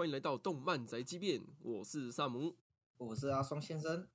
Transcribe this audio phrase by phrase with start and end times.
[0.00, 2.56] 欢迎来到动漫宅急便，我是萨姆。
[2.96, 4.06] 我是阿双先生。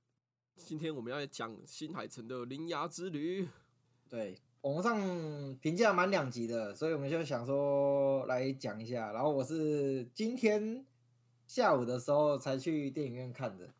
[0.56, 3.44] 今天我们要来讲新海诚的《铃芽之旅》。
[4.08, 4.98] 对，网上
[5.60, 9.12] 评价蛮两极的，所以我们就想说来讲一下。
[9.12, 10.84] 然后我是今天
[11.46, 13.72] 下午的时候才去电影院看的，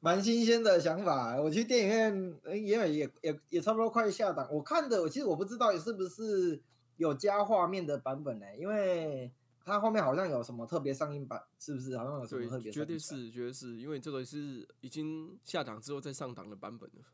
[0.00, 1.40] 蛮新鲜的想法。
[1.40, 4.46] 我去电影院，呃因为也也也差不多快下档。
[4.52, 6.60] 我看的，我其实我不知道是不是
[6.98, 9.32] 有加画面的版本呢、因为
[9.68, 11.96] 它后面好像有什么特别上映版，是不是？
[11.98, 17.04] 好像有什么特对，别绝对是，绝对是因为这个是已经下档之后再上档的版本了。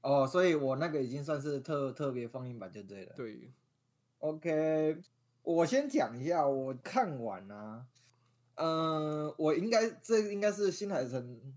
[0.00, 3.12] 哦，所以我那个已经算是特特别放映版就对了。
[3.14, 3.52] 对
[4.18, 4.96] ，OK，
[5.42, 7.86] 我先讲一下，我看完啊，
[8.54, 11.54] 嗯、我应该这应该是新海诚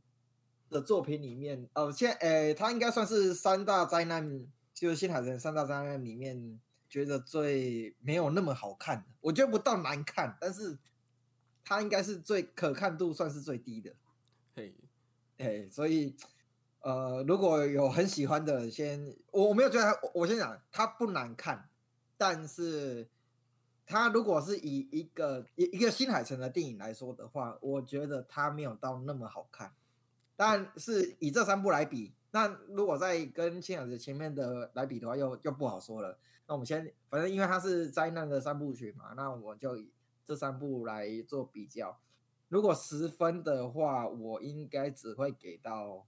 [0.69, 6.59] 的作品里面，哦，现诶，他应该算是三大灾难，就是新海诚三大灾难里面
[6.95, 10.77] 觉得最没有那么好看的，我觉得不到难看，但是
[11.61, 13.93] 他应该是最可看度算是最低的，
[14.55, 14.73] 嘿，
[15.37, 16.15] 哎，所以
[16.79, 21.67] 呃，如果有很喜欢的人先，我我没有觉得他，我我先讲，它不难看，
[22.15, 23.09] 但是
[23.85, 29.73] 它如果是以一个一一个新海诚的电影来说的话，我觉得它没有到那么好看，
[30.37, 36.19] 但是以这三部来比，那如果再跟新海子前面的来比的话，又又不好说了。
[36.45, 39.89] 那我们先，反正因为它是灾难的三部曲嘛，那我就以
[40.25, 41.97] 这三部来做比较。
[42.49, 46.05] 如果十分的话，我应该只会给到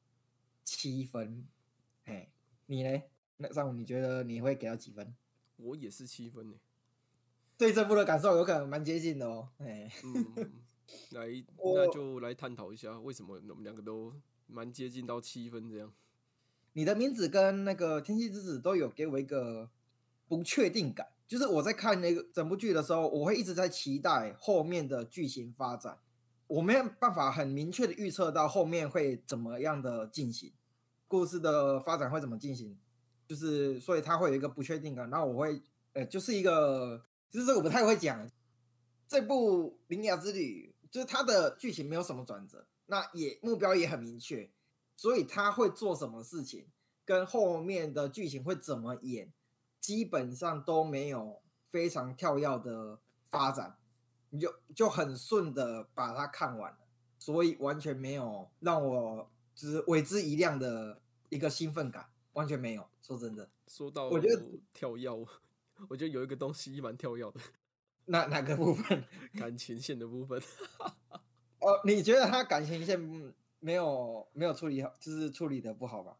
[0.65, 1.47] 七分。
[2.03, 2.27] 哎，
[2.65, 3.03] 你呢？
[3.37, 5.15] 那上午你觉得你会给到几分？
[5.55, 6.57] 我也是七分呢。
[7.57, 9.47] 对这部的感受有可能蛮接近的哦。
[9.59, 10.51] 哎，嗯，
[11.11, 14.13] 来， 那就来探讨一下为什么我们两个都
[14.45, 15.89] 蛮接近到七分这样。
[16.77, 19.67] 你的名字跟那个《天气之子》都有给我一个
[20.27, 25.97] 不确定感，就是我在看那个整部剧的时候，我会一直在期待后面的剧情发展，
[26.45, 30.53] 我没有办法很明确的预测到后面会怎么样的进行，
[31.07, 32.77] 故事的发展会怎么进行，
[33.27, 35.59] 就是所以它会有一个不确定感，然后我会
[35.93, 38.29] 呃就是一个，就是这个我不太会讲，
[39.07, 44.47] 这部《铃芽之旅》就是它的剧情没有什么转折，那也目标也很明确，
[44.97, 46.65] 所以他会做什么事情，
[47.05, 49.31] 跟后面的剧情会怎么演，
[49.79, 52.99] 基本上都没有非常跳跃的
[53.29, 53.77] 发展，
[54.31, 56.79] 你就就很顺的把它看完了，
[57.19, 60.99] 所以完全没有让我就是为之一亮的
[61.29, 62.89] 一个兴奋感，完全没有。
[63.01, 64.43] 说真的，说到我觉得
[64.73, 65.09] 跳跃，
[65.87, 67.39] 我觉得有一个东西蛮跳跃的，
[68.07, 69.05] 哪哪个部分？
[69.37, 70.41] 感情线的部分。
[71.59, 76.17] 哦，你觉得他感情线嗯没有没有处理好，就是处理的不好吧？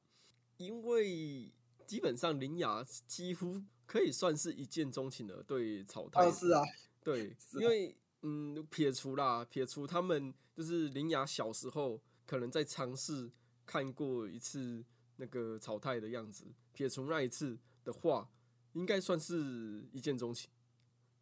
[0.57, 1.51] 因为
[1.85, 6.25] 基本上林雅几乎可以算是一见钟情的对草太。
[6.25, 6.63] 哦，是啊，
[7.03, 13.31] 对， 是因为嗯，撇除啦，撇除他们就是林雅小时候可能在尝试
[13.65, 14.83] 看过一次
[15.17, 18.29] 那个草太的样子，撇除那一次的话，
[18.73, 20.49] 应该算是一见钟情。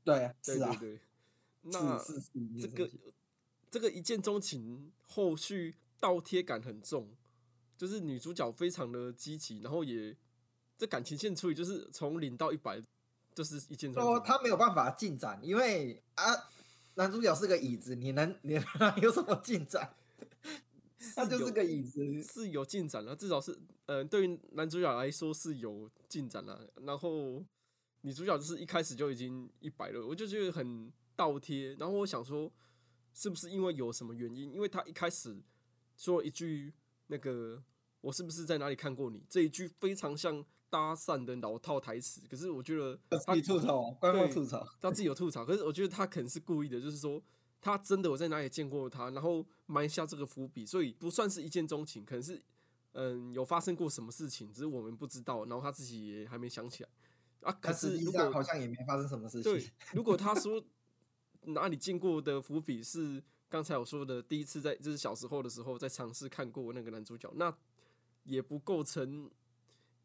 [0.05, 0.99] 对，对对对，
[1.63, 1.99] 那
[2.61, 2.89] 这个
[3.69, 7.09] 这个一见钟情后续倒贴感很重，
[7.75, 10.15] 就是女主角非常的积极，然后也
[10.77, 12.79] 这感情线处理就是从零到一百，
[13.33, 14.23] 就是一见钟说情。
[14.23, 16.23] 他没有办法进展，因为啊，
[16.93, 19.95] 男主角是个椅子，你能你 能有什么进展？
[21.15, 23.57] 他就是个椅子，是有进展了，至少是
[23.87, 26.69] 呃，对于男主角来说是有进展了。
[26.83, 27.43] 然后
[28.01, 31.73] 女主角就是一开始就已经一百了，我就觉得很倒贴。
[31.79, 32.51] 然后我想说，
[33.11, 34.53] 是不是因为有什么原因？
[34.53, 35.35] 因为他一开始
[35.97, 36.73] 说一句
[37.07, 37.63] 那个
[38.01, 47.21] “我是不是在哪里看过你”这一句非常像搭讪的老套台词，可是我觉得他自己吐槽，官方对吐槽，他自己有吐槽，可是我觉得他可能是故意的，就是说
[47.61, 52.41] 他真的我在哪里见过他，然后埋下这个伏笔，所以不算是一见钟情，可能是
[52.91, 56.89] 嗯有发生过什么事情，只是我们不知道，然后他自己也还没想起来
[57.41, 57.51] 啊。
[57.61, 60.61] 可是如果好像也没发生什么事对情。，如果他说
[61.43, 63.23] 哪里见过的伏笔是
[63.55, 67.55] 刚才我说的第一次在就是小时候的时候在尝试看过那个男主角，那
[68.25, 69.31] 也不构成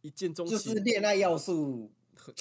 [0.02, 1.90] 一见钟情就情，是恋爱要素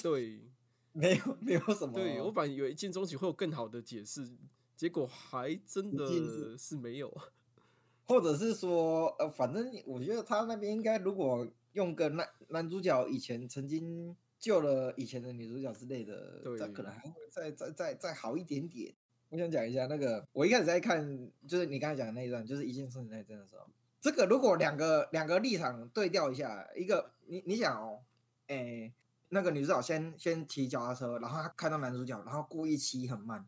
[0.00, 0.40] 对。
[0.92, 4.28] 没有没有什么，对我本来以为一见钟情会有更好的解释，
[4.76, 7.12] 结果还真的是没有。
[8.06, 18.94] 或者是说，呃，反正我觉得他那边应该如果用个男男主角以前曾经救了以前的女主角之类的，对这可能还会再再再再好一点点。
[19.30, 23.64] 我想讲一下那个，我一开始在看，就是你刚才讲的那一段，就是一见钟情那一段的时候，
[24.00, 28.00] 这个如果两个两个立场对调一下，一个你你想哦，
[28.48, 28.92] 诶、
[29.28, 33.46] 那个女主角先先骑脚踏车，然后她看到男主角，然后故意骑很慢，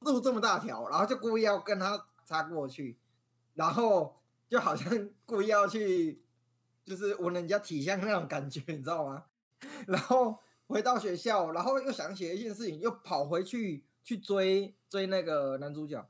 [0.00, 2.98] 路这么大条，然后就故意要跟他擦过去，
[3.54, 4.16] 然后
[4.48, 6.20] 就好像 故意要去，
[6.84, 9.26] 就是闻人家体香那种感觉，你知道吗？
[9.86, 16.04] 然后回到学校，然后又想起一件事情，又跑回去去追追那个男主角。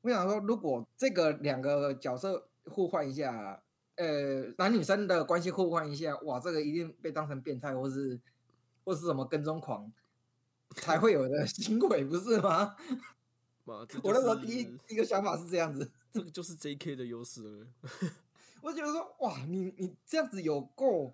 [0.00, 3.62] 我想说，如果这个两个角色互换一下，
[3.96, 8.18] 呃，男女生的关系互换一下，哇，这个一定被当成变态，或是
[8.82, 9.92] 或是什么跟踪狂
[10.76, 12.74] 才会有的 行为，不是吗？
[13.66, 16.96] 我那时候第一第一个想法是这样子， 这个就是 J.K.
[16.96, 17.66] 的优势了。
[18.62, 21.12] 我觉得说，哇，你你这样子有够，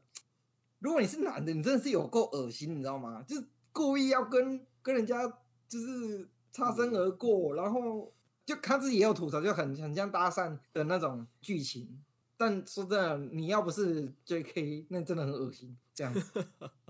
[0.79, 3.25] 如果你是男的，你真的是有够恶心，你知道吗？
[3.27, 5.27] 就是故意要跟跟人家
[5.71, 8.13] 就是擦身而过，然后
[8.45, 12.03] 就他自己也有吐槽，就很很像搭讪的那种剧情。
[12.37, 15.77] 但说真的，你要不是 J.K.，那真的很恶心。
[15.95, 16.45] 这样子，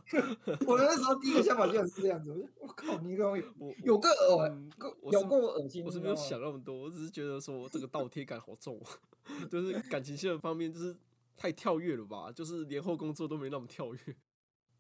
[0.65, 2.49] 我那时候第一个想法就是这样子。
[2.61, 8.81] 我靠，你跟我有我有个恶嗯有我是够恶心，我是没有想那么多，我只是觉得说这个倒贴感好重，
[9.51, 10.97] 就是感情线的方面就是
[11.37, 14.17] 太跳跃了吧，就是连后工作都没那么跳跃。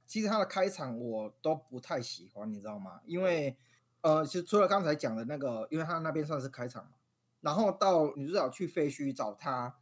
[0.06, 3.00] 其实他的开场我都不太喜欢，你知道吗？
[3.04, 3.56] 因为
[4.02, 6.92] 呃，其实除了刚才讲的那个，因为他那边算是开场嘛，
[7.40, 9.76] 然后到女主角去废墟找他，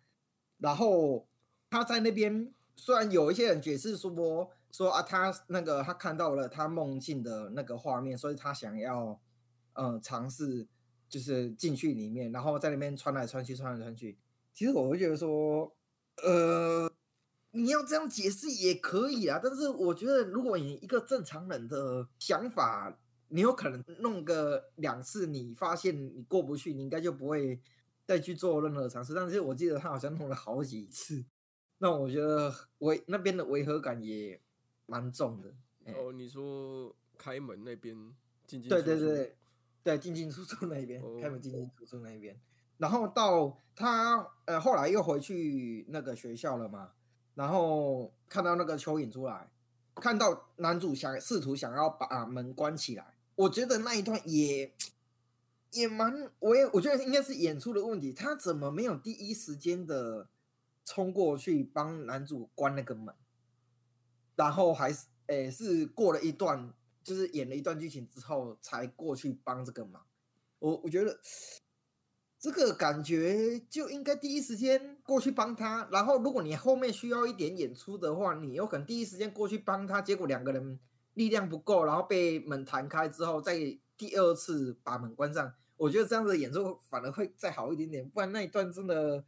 [0.58, 1.26] 然后
[1.70, 9.20] 他在那边虽然有一些人解释说说啊，他那个他看到了他梦境的那个画面，所以他想要
[9.74, 10.66] 呃尝试
[11.08, 14.18] 就是进去里面，然后在那边穿来穿去，穿来穿去。
[14.52, 15.72] 其实我会觉得说，
[16.24, 16.90] 呃，
[17.52, 22.98] 你要这样解释也可以啊，但是我觉得如果你一个正常人的想法，
[23.28, 27.60] 你有可能弄个两次，你发现你过不去，你应该就不会
[28.06, 29.14] 再去做任何尝试。
[29.14, 31.24] 但是我记得他好像弄了好几次，
[31.78, 34.40] 那我觉得违那边的违和感也
[34.86, 35.54] 蛮重的。
[35.84, 37.94] 哎哦，你说开门那边
[38.46, 39.36] 进进对出出对对
[39.84, 42.38] 对，进进出出那一边，开门进进哦出出那一边，
[42.76, 46.92] 然后到他呃后来又回去那个学校了嘛，
[47.34, 49.50] 然后看到那个蚯蚓出来，
[49.96, 54.74] 看到男主想试图想要把门关起来，我觉得那一段也
[55.70, 60.28] 也蛮，我也我觉得应该是演出的问题，他怎么没有第一时间的
[60.84, 63.14] 冲过去帮男主关那个门，
[64.34, 66.74] 然后还是诶是过了一段，
[67.04, 70.04] 就是演了一段剧情之后才过去帮这个忙。
[70.58, 71.20] 我我觉得
[72.40, 80.80] 这个感觉就应该第一时间过去帮他，然后如果你后面需要一点演出的话，你有可能第一时间过去帮他，结果两个人
[81.18, 83.58] 力量不够，然后被门弹开之后，再
[83.96, 85.52] 第二次把门关上。
[85.76, 89.24] 我觉得这样子的演出反而会再好一点点，不然那一段真的，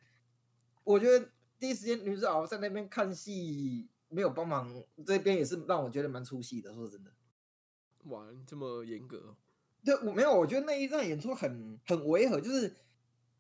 [0.85, 1.29] 我觉得
[1.59, 4.73] 第一时间女主角在那边看戏没有帮忙，
[5.05, 6.73] 这边也是让我觉得蛮出戏的。
[6.73, 7.11] 说真的，
[8.05, 9.37] 哇，你这么严格哦，
[9.85, 12.75] 对我没有，我觉得那一段演出很很违和，就是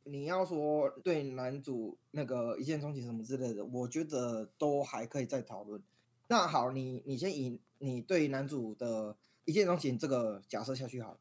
[0.04, 5.80] 你要说对男主那个一见钟情什么之类的，我觉得都还可以再讨论。
[6.28, 11.18] 那好，你你先以你对男主的一见钟情这个假设下去好了。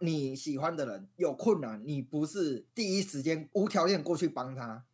[0.00, 4.84] 你喜欢的人有困难，你不是第一时间无条件过去帮他。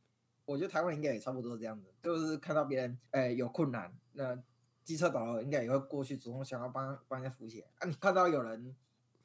[0.47, 4.39] 我觉得台湾应该也差不多这样子，就是看到别人哎、有困难，那
[4.83, 7.87] 机车导游应该也会过去主动想要帮帮人家扶起来啊。
[7.87, 8.75] 你看到有人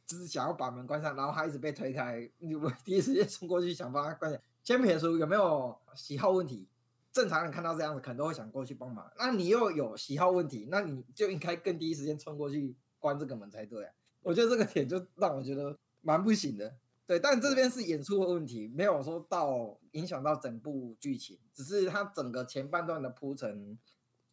[0.05, 4.43] 就是想要把门关上，然后他一直被推开，你会 第一时间冲过去想帮他关起来？
[4.63, 6.67] 先撇除有没有喜好问题，
[7.11, 9.11] 正常人看到这样子可能都会想过去帮忙。
[9.17, 13.93] 那你又有喜好问题，那你就应该更第一时间冲过去关这个门才对啊。
[14.21, 16.75] 我觉得这个点就让我觉得蛮不行的。
[17.07, 23.79] 对，但这边是演出的问题，没有说到影响到整部剧情，只是它整个前半段的铺陈，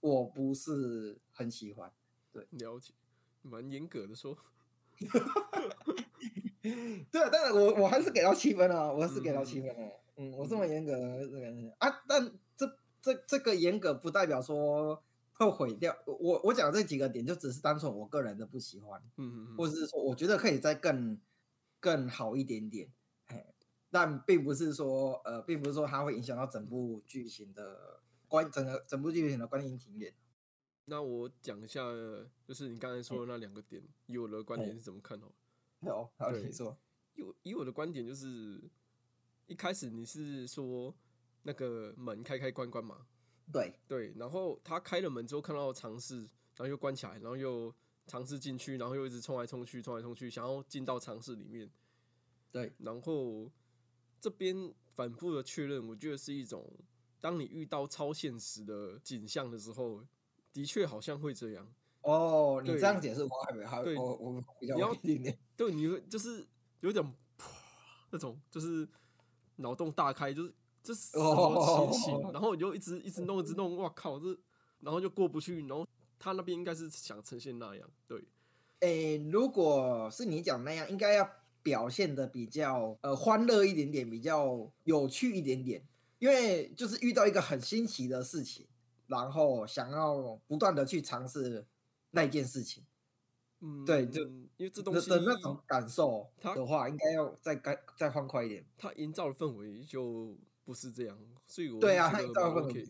[0.00, 1.90] 我不是很喜欢。
[2.30, 2.92] 对了解，
[3.40, 4.36] 蛮严格的说。
[7.10, 9.92] 对啊，但是我我还是给到七分啊，我还是给到七分的。
[10.16, 12.30] 嗯，我这么严格的这个啊，但
[13.06, 15.00] 这这这个严格不代表说
[15.34, 19.00] 会毁掉我我讲这几个点，就只是单纯我个人的不喜欢。
[19.16, 21.20] 嗯嗯嗯，或者是说我觉得可以再更
[21.78, 22.90] 更好一点点，
[23.28, 23.54] 嘿，
[23.90, 30.12] 但并不是说呃，并不是说它会影响到整部剧情的观整个整部剧情的观影体验。
[30.86, 31.82] 那我讲一下，
[32.46, 35.18] 就是你刚才说的那两个点，以我的观点是怎么看
[35.82, 36.10] 哦？
[36.16, 36.76] 好，你说，
[37.14, 38.62] 以以我的观点就是，
[39.46, 40.94] 一开始你是说
[41.46, 43.06] 那个门开开关关嘛，
[43.52, 46.18] 对对，然后他开了门之后看到尝试，
[46.56, 47.72] 然后又关起来，然后又
[48.08, 51.70] 尝试进去，然后又一直冲来冲去，冲来冲去，想要进到尝试里面，
[52.50, 53.48] 对然后
[54.20, 56.68] 这边反复的确认，我觉得是一种，
[57.20, 60.04] 当你遇到超现实的景象的时候，
[60.52, 61.72] 的确好像会这样。
[62.02, 66.44] 哦，你这样解释我还没还对我我比较你要一点点，对，你会就是
[66.80, 67.14] 有点
[68.10, 68.88] 那种，就是
[69.54, 70.52] 脑洞大开，就是
[70.86, 72.30] 这是什么奇情，哦。
[72.32, 74.26] 然后你就一直一直弄一直弄，哇靠，这
[74.80, 75.86] 然后就过不去，然后
[76.18, 78.24] 他那边应该是想呈现那样，对，
[78.80, 81.28] 诶，如果是你讲那样，应该要
[81.62, 85.82] 表现的比较呃欢乐一点点，比较有趣一点点，
[86.20, 88.66] 因为就是遇到一个很新奇的事情，
[89.08, 91.66] 然后想要不断的去尝试
[92.12, 92.84] 那件事情。
[93.60, 98.62] 嗯，对就因为这东西的的那种感受它的话，应该要再该再欢快一点。
[98.76, 102.88] 他营造的氛围就不是这样，所以我对啊，觉得蛮 OK，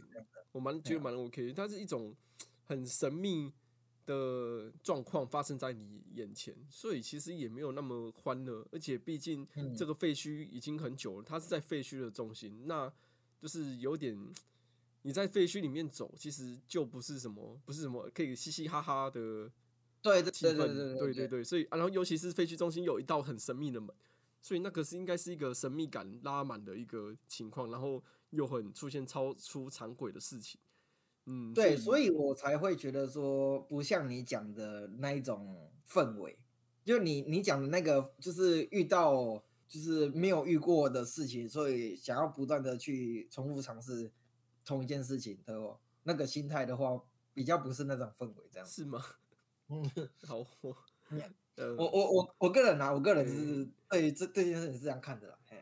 [0.50, 2.12] 我蛮觉得蛮 OK，它是一种
[2.64, 3.52] 很神秘
[4.06, 9.76] 的状况发生在你眼前，所以其实也没有那么欢乐，而且毕竟嗯。
[9.76, 12.90] 这个废墟已经很久了，它是在废墟的中心，那
[13.38, 14.18] 就是有点
[15.02, 19.50] 你在废墟里面走，其实就不是什么不是什么可以嘻嘻哈哈的
[20.00, 21.28] 对对气氛，对对对对对。
[21.28, 23.94] 对，所以、啊、然后尤其是废墟中心有一道很神秘的门，
[24.46, 28.00] 所以那个是应该是一个神秘感拉满的一个情况，然后
[28.30, 30.60] 又很出现超出常轨的事情，
[31.24, 36.38] 嗯，对，所以我才会觉得说，不像你讲的那一种氛围，
[36.84, 44.12] 就你你讲的那个，就是遇到就是没有遇过的事情，所以想要不断的去重复尝试
[44.64, 47.02] 同一件事情的那个心态的话，
[47.34, 48.68] 比较不是那种氛围这样。
[48.68, 49.04] 是吗？
[49.70, 49.90] 嗯，
[50.22, 50.46] 好，
[51.56, 55.38] 我我我我我个人啊，我个人是对这这件事情是这样看的啦。
[55.48, 55.56] 嘿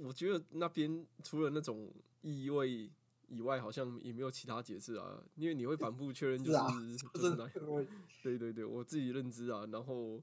[0.00, 1.92] 我觉得那边除了那种
[2.22, 2.90] 意味
[3.28, 6.66] 以外，好像也没有其他解释啊，因为你会反复确认，就是啊
[7.14, 7.84] 就是是那我
[8.22, 9.66] 对对对，我自己认知啊。
[9.70, 10.20] 然后，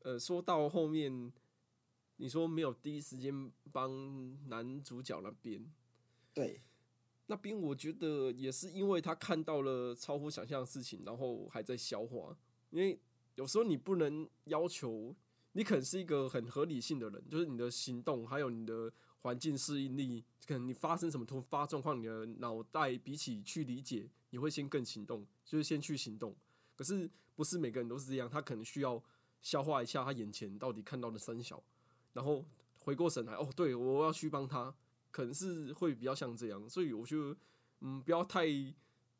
[0.00, 1.32] 呃，说到后面，
[2.16, 5.64] 你说没有第一时间帮男主角那边，
[6.32, 6.60] 对
[7.26, 12.36] 那边我觉得也是因为他看到了超乎想象的事情，然后还在消化。
[12.70, 12.98] 因为
[13.36, 15.14] 有时候你不能要求，
[15.52, 26.34] 你可能是一个很合理性的人，就是你的行动还有你的环境适应力，可能你发生什么突发状况，你的脑袋比起去理解，你会先更行动，就是先去行动。
[26.76, 29.02] 可是不是每个人都是这样，他可能需要
[29.40, 31.62] 消化一下他眼前到底看到的三小，
[32.12, 32.44] 然后
[32.78, 34.74] 回过神来，哦，对我要去帮他，
[35.10, 37.34] 可能是会比较像这样，所以我就
[37.80, 38.46] 嗯，不要太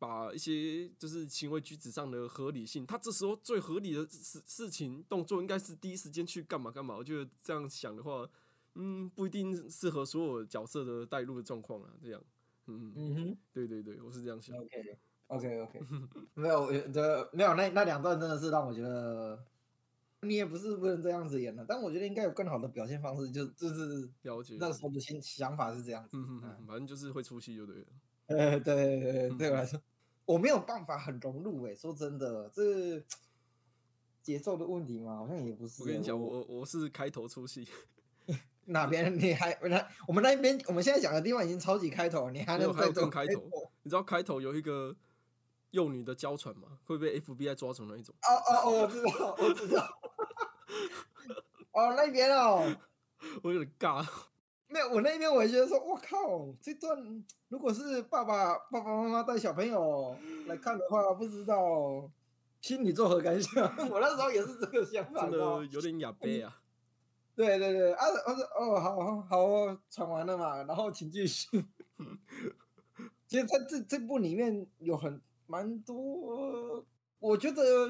[0.04, 6.94] 把一些就是行为举止上的合理性，他这时候最合理的事事情动作应该是第一时间去干嘛干嘛。
[6.94, 8.28] 我觉得这样想的话，
[8.74, 11.88] 嗯，不一定适合所有角色的带入的状况啊。
[12.02, 12.22] 这样，
[12.66, 13.38] 嗯，嗯哼。
[13.54, 14.54] 对对对，我是这样想。
[14.58, 14.68] OK
[15.28, 15.80] OK OK，
[16.34, 19.42] 没有，呃这没有那那两段真的是让我觉得，
[20.20, 24.58] 你也不是不能这样子演的，但我觉得应该有更好的表现方式，就就是了解。
[24.60, 26.10] 那时候的心想法是这样子。
[26.18, 27.86] 嗯哼哼，反正就是会出戏就对了。
[28.26, 29.78] 呃，对对对，对我来说，
[30.26, 33.02] 我没有办法很融入诶、说真的，这
[34.22, 35.82] 节奏的问题嘛，好像也不是。
[35.82, 37.68] 我跟你讲，我我是开头出戏，
[38.66, 43.42] 哪边你还那我们那边我们现在讲的地方已经超级开头，你还能再做更开头
[43.82, 44.96] 你知道开头有一个
[45.72, 46.78] 幼女的娇喘吗？
[46.84, 48.14] 会被 FBI 抓成那一种。
[48.22, 50.00] 哦哦哦，我知道，我知道。
[51.72, 52.74] 哦，那边哦。
[53.42, 54.06] 我有点尬。
[54.68, 60.16] 没有，我那边我也觉得说，我靠，这段如果是爸爸爸爸妈妈带小朋友
[60.46, 62.10] 来看的话，不知道
[62.60, 63.62] 心里作何感想？
[63.90, 66.60] 我那时候也是这个想法，真的有点哑巴啊。
[67.36, 71.64] 对对对，啊，我说哦，好好传完了嘛，然后请继续。
[73.26, 76.84] 其实在这这部里面有很蛮多，
[77.18, 77.88] 我觉得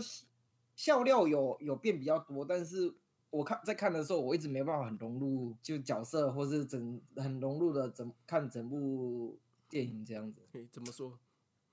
[0.74, 2.94] 笑料有有变比较多，但是
[3.34, 9.36] 我看在看的时候，我一直没办法很融入就角色，或是整很融入的整看整部
[9.68, 10.40] 电影这样子。
[10.52, 11.18] 嘿，怎么说？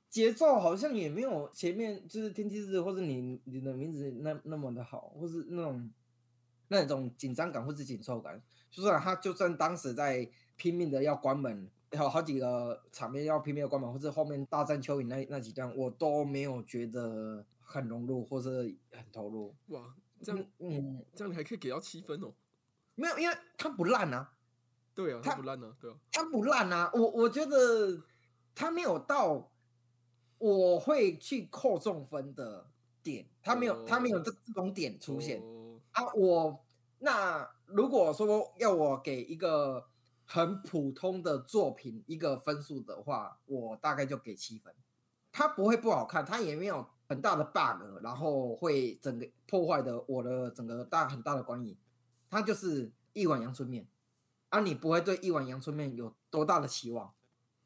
[0.10, 5.92] 节奏好像也没有前面就是《天气日》或者你你的名字那那么的好，或是那种
[6.70, 8.42] 那种紧张感或是紧凑感。
[8.72, 19.54] 就算他就算当时在拼命的要关门，有好几个场面要拼命的关门，或是后面大战蚯蚓那那几段，我都没有觉得很融入或是很投入。
[19.68, 22.34] 哇，这样嗯嗯，这样你还可以给到七分哦。
[22.96, 24.34] 没有，因为它不烂啊，
[24.94, 25.98] 对啊，他他不烂啊，对啊。
[26.12, 28.04] 它不烂啊，我我觉得
[28.54, 29.52] 它没有到
[30.38, 32.70] 我会去扣中分的
[33.02, 35.42] 点，它没有它没有这这种点出现。
[35.42, 36.66] 哦啊，我
[37.00, 39.88] 那如果说要我给一个
[40.26, 44.74] 很普通的作品一个分数的话，我大概就给七分。
[45.32, 51.76] 它不会不好看，它也没有很大的 bug，然后会整个破坏的我的整个大很大的观影。
[52.30, 53.86] 它就是一碗阳春面，
[54.48, 57.14] 啊，你不会对一碗阳春面有多大的期望，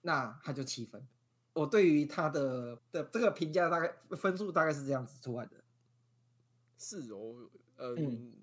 [0.01, 1.07] 那它就七分。
[1.53, 5.63] 我对于它的的这个评价大概分数大概是这样子出来的。
[6.79, 7.47] 是哦，
[7.77, 8.33] 嗯，嗯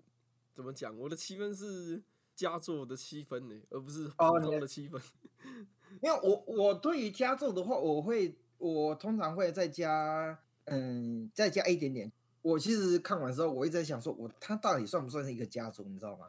[0.54, 0.96] 怎么讲？
[0.96, 2.00] 我的七分是
[2.36, 5.02] 佳作的七分呢，而不是哦普通的七分。
[6.00, 12.12] 因为我我对于佳作的话，我会我通常会再加嗯再加一点点。
[12.42, 16.26] 我其实看完之后，我一直在想说，我他到底算不算是一个佳作，你知道吗？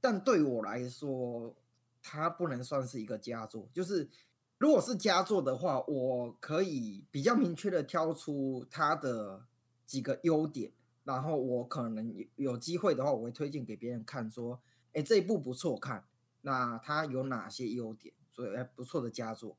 [0.00, 1.54] 但对我来说，
[2.02, 3.68] 它不能算是一个佳作。
[3.74, 4.08] 就是
[4.56, 9.44] 如果是佳作的话，我可以比较明确的挑出它的
[9.84, 10.72] 几个优点，
[11.04, 14.60] 然后我可能有有机会的话，我会推荐给别人看，说，
[14.92, 16.04] 哎，这一部不错看，
[16.42, 18.14] 那它有哪些优点？
[18.30, 19.56] 所以，哎，不错的佳作，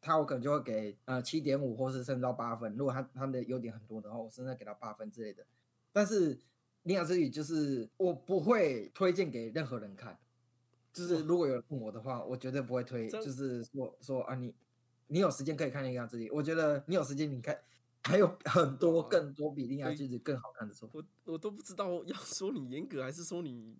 [0.00, 2.76] 对它我可能就会给呃七点五，或是甚至到八分。
[2.76, 5.44] 如果他他的优点很多的话，我甚至给他八分之类的。
[5.92, 6.36] 但是
[6.82, 10.16] 《领养之旅》就是我不会推荐给任何人看，
[10.92, 14.54] 就是如果有人问我的话，我绝对不会推，就是说说啊你
[15.08, 17.58] 你有时间可以看《领养之旅》，我觉得你有时间你看
[18.04, 21.02] 还有很多更多比《领养对之旅》更好看的作品。
[21.24, 23.76] 我我都不知道要说你严格还是说你，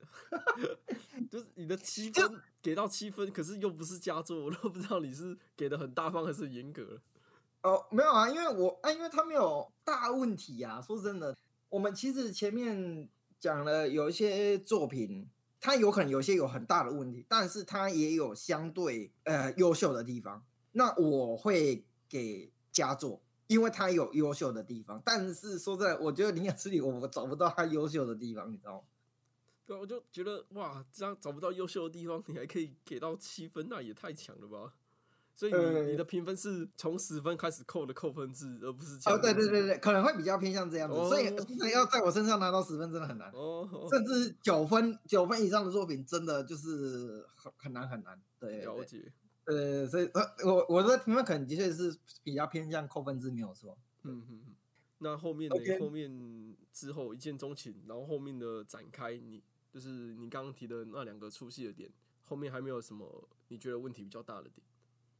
[1.30, 7.00] 就是你的七分给到七分，可是又不是佳作，我都 不知道你是给的很大方还是严格。
[7.62, 11.36] 哦，没有啊，因为我啊，因为他没有大问题啊、说真的，
[11.68, 15.28] 我们其实前面讲了有一些作品，
[15.60, 20.42] 它有可能有些有很大的问题，但是它也有相对呃优秀的地方。
[20.72, 25.02] 那我会给佳作，因为它有优秀的地方。
[25.04, 28.84] 但是说真的，我觉得《灵感之旅》我找不到它优秀的地方，你知道吗？
[29.70, 34.74] 对啊，我就觉得哇，这样找不到优秀的地方，你还可以给到七分，那也太强了吧！
[35.36, 43.30] 所以你、呃你的评分是从十分开始扣的扣分制，而不是加哦，对对对对，可能会比较偏向这样子，所以哦真的要在我身上拿到十分真的很难。
[43.30, 48.20] 哦，哦甚至九分九分以上的作品，真的就是很很难很难。
[48.40, 49.12] 对对对了解，
[49.44, 53.78] 呃，所以呃，我我的评分可能的确是比较偏向扣分制，没有错。
[54.02, 54.54] 嗯嗯嗯。
[54.98, 61.90] 那后面呢 OK 后面之后一见钟情，然后后面的展开，你就是你刚刚提的那两个出戏的点，
[62.24, 64.66] 后面还没有什么你觉得问题比较大的点？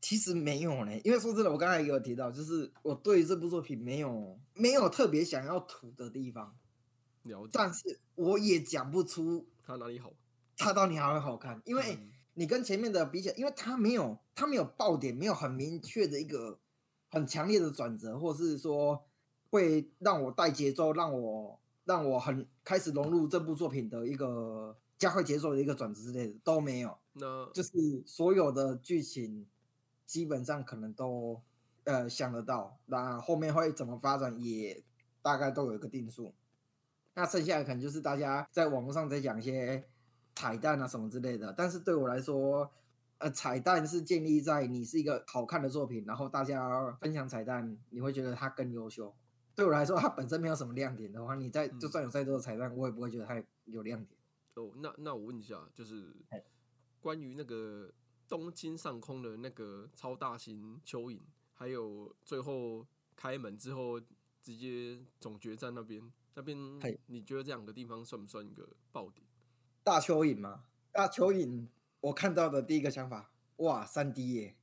[0.00, 6.56] 其实没有呢，因为说真的，我刚才也有提到，就是我对这部作品没有没有特别想要吐的地方，
[7.24, 10.12] 了解，但是我也讲不出它哪里好？
[10.56, 16.58] 它到底好会好看，因为嗯你跟前面的比起来，因为它没有它没有爆点，没有很明确的一个
[17.10, 19.04] 很强烈的转折，或是说
[19.50, 21.59] 会让我带节奏，让我
[21.90, 27.72] 让我很开始融入这部作品的一个加快节奏的一个转折之类的都没有，那就是
[28.06, 29.44] 所有的剧情
[30.06, 31.42] 基本上可能都
[31.82, 34.84] 呃想得到，那后面会怎么发展也
[35.20, 36.32] 大概都有一个定数。
[37.14, 39.84] 那剩下的可能就是大家在网络上在讲一些
[40.36, 42.70] 彩蛋啊什么之类的，但是对我来说，
[43.18, 49.12] 呃，彩蛋是建立在你是一个好看的作品，然后大家分享彩蛋，你会觉得它更优秀。
[49.60, 54.18] 对我来说，它本身没有什么亮点的话，你在就嗯算有再多的彩蛋，我也不会觉得它有亮点。
[54.54, 56.42] 哦，那那我问一下，就是哎
[56.98, 57.92] 关于那个
[58.26, 61.18] 东京上空的那个超大型蚯蚓，
[61.52, 64.00] 还有最后开门之后
[64.40, 66.56] 直接总决战那边，那边
[67.04, 69.26] 你觉得这两个地方算不算一个爆点？
[69.84, 70.64] 大蚯蚓吗？
[70.90, 71.66] 大蚯蚓，
[72.00, 74.56] 我看到的第一个想法，哇，三 D 耶！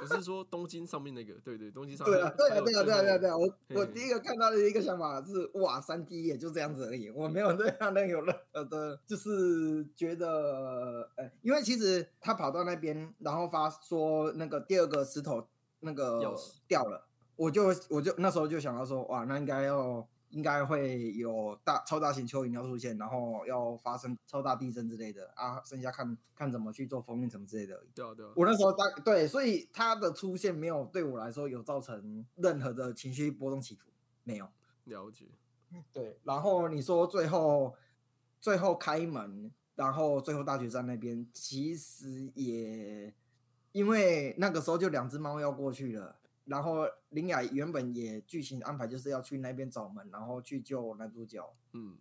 [0.00, 3.36] 我是说东京上面那个，对对，东京上面对啊，对啊，对啊，对啊，对啊，对啊！
[3.36, 15.46] 我我第一个看到的一个想法是，哇，三 D 也就这样子而已，我没有对他那有任何的，就是觉得，呃，因为其实他跑到那边，然后发说那个第二个石头
[15.80, 16.20] 那个
[16.66, 17.06] 掉了，
[17.36, 27.84] 我就我就那时候就想到说，哇，那应该要应该会有大超大型蚯蚓要出现，然后要发生超大地震之类的啊，剩下看看怎么去做封印什么之类的。
[27.94, 33.90] 对啊对啊，我那时候大对，所以它的出现没有对我来说有造成任何的情绪波动起伏，
[34.24, 34.48] 没有。
[34.84, 35.26] 了解，
[35.92, 37.74] 对，然后你说最后
[38.40, 43.14] 最后开门，然后最后大决战那边，其实也
[43.72, 51.96] 因为那个时候就两只猫要过去了，然后林雅原本也剧情安排就是要去那边找门，然后去救男主角，嗯，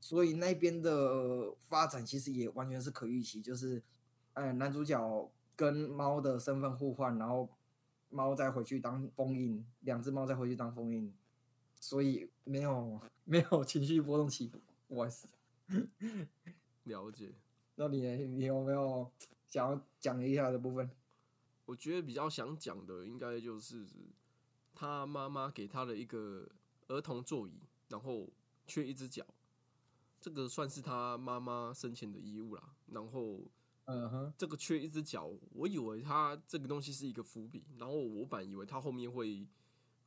[0.00, 3.82] 所以那边的发展其实也完全是可预期，就是，
[4.34, 7.48] 呃，男主角跟猫的身份互换，然后
[8.10, 11.12] 猫再回去当封印，两只猫再回去当封印，
[11.80, 14.60] 所以没有没有情绪波动起伏。
[14.88, 15.26] 我是，
[16.84, 17.32] 了解。
[17.76, 19.10] 那你你有没有
[19.48, 20.90] 想要讲一下的部分？
[21.66, 23.86] 我觉得比较想讲的，应该就是
[24.74, 26.48] 他妈妈给他的一个
[26.88, 28.28] 儿童座椅，然后
[28.66, 29.24] 缺一只脚，
[30.20, 32.74] 这个算是他妈妈生前的遗物啦。
[32.86, 33.40] 然后
[33.86, 39.46] 嗯哼，这个缺一只脚，我以为他这个东西是一个伏笔，然后我本以为他后面会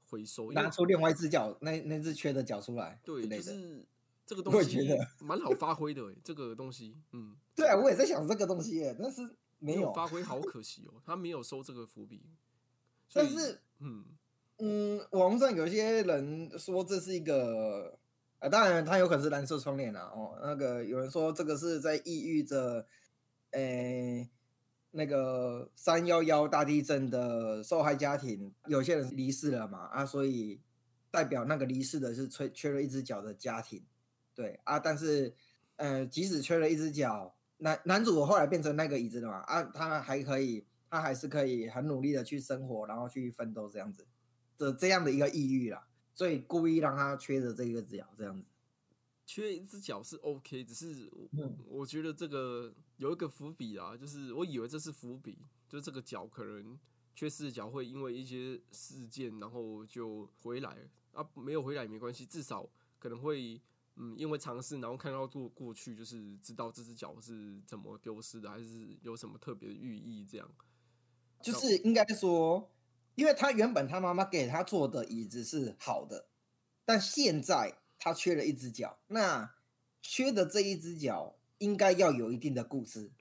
[0.10, 3.86] 回收，拿出另外一只脚，那那只缺的脚出来之对，就是
[4.26, 4.78] 这个东西
[5.22, 9.22] 蛮好发挥的诶，这个东西，嗯，对啊，我也在想这个东西耶，但是
[9.60, 9.94] 没有。
[9.94, 12.22] 发挥，好可惜哦，他没有收这个伏笔。
[13.14, 14.06] 但是，嗯，
[14.58, 17.98] 嗯，网上有些人说这是一个，
[18.40, 20.12] 呃，当然他有可能是蓝色窗帘啦。
[20.14, 22.86] 哦，那个有人说这个是在抑郁着，
[23.52, 24.30] 诶、
[24.92, 30.60] 那个三幺幺大地震的受害家庭，有些人离世了嘛，啊，所以
[31.10, 33.86] 代表那个离世的是缺缺了一只脚的家庭，
[34.36, 35.34] 对啊，但是，
[35.78, 44.06] 呃，即使缺了一只脚，男男主后来变成那个椅子了嘛，啊，他还可以，他还是可以很努力的去生活，然后去奋斗这样子
[44.58, 48.46] 的这样的一个抑郁啦，所以故意让他缺着这个脚这样子。
[49.26, 56.80] 缺一只脚是 OK，只是我嗯我觉得这个有一个伏笔啊，就是我以为这是伏笔，就这个脚可能
[57.14, 60.78] 缺失的脚会因为一些事件，然后就回来
[61.12, 63.60] 啊，没有回来也没关系，至少可能会
[64.00, 70.48] 嗯，因为尝试，然后看到过过去，就是知道这只脚是怎么丢失的，还是有什么特别的寓意这样。
[71.42, 72.72] 就是应该说，
[73.16, 76.28] 因为他原本他妈妈给他做的椅子是好的，
[76.86, 79.56] 但现在他缺了一只脚，那
[80.02, 83.12] 缺的这一只脚应该要有一定的故事。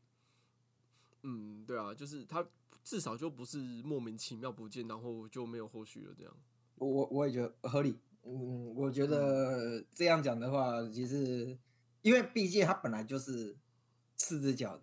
[1.23, 2.47] 嗯，对啊，就是他
[2.85, 6.37] 至少就不是莫名其妙不见，然后就没有后续了这样。
[6.75, 7.99] 我我我也觉得合理。
[8.27, 11.57] 嗯，我觉得这样讲的话，其实
[12.03, 13.57] 因为毕竟它本来就是
[14.17, 14.83] 四只脚的，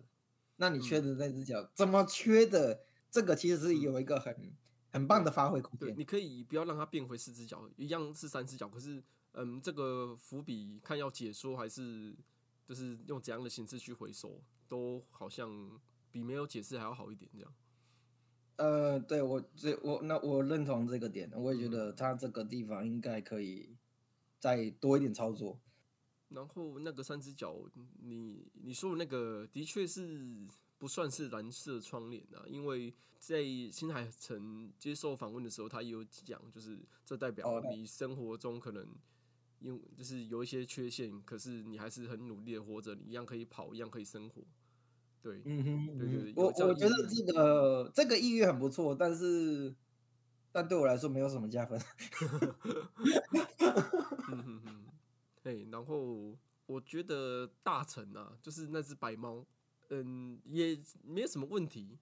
[0.56, 2.80] 那你缺的那只脚、怎么缺的？
[3.10, 4.52] 这个其实是有一个很、
[4.90, 5.98] 很棒的发挥空对，间。
[6.00, 9.00] 你可以不要让它变回四只脚，一样是三只脚，可是
[9.34, 12.16] 嗯，这个伏笔看要解说还是
[12.66, 15.80] 就是用怎样的形式去回收，都好像
[16.10, 17.54] 比没有解释还要好一点这样。
[18.56, 23.68] 呃，对我这我那我认同这个点，我也觉得他这个地方应该可以
[24.38, 25.58] 再多一点操作。
[26.28, 27.56] 然后那个三只脚，
[28.02, 30.46] 你你说的那个的确是
[30.78, 38.86] 不算是蓝色窗帘啊，因为在新海诚接受访问的时候，他也有讲，就是这代表你生活中可能
[39.60, 44.42] 因就是有一些缺陷，可是你还是很努力的活着，你一样可以跑，一样可以生活。
[45.24, 49.74] 对，嗯哼，对对我我觉得这个这个意愿很不错，但是
[50.52, 51.80] 但对我来说没有什么加分。
[54.28, 54.84] 嗯哼哼，
[55.44, 59.42] 哎，然后我觉得大臣啊，就是那只白猫，
[59.88, 61.98] 嗯，也没有什么问题，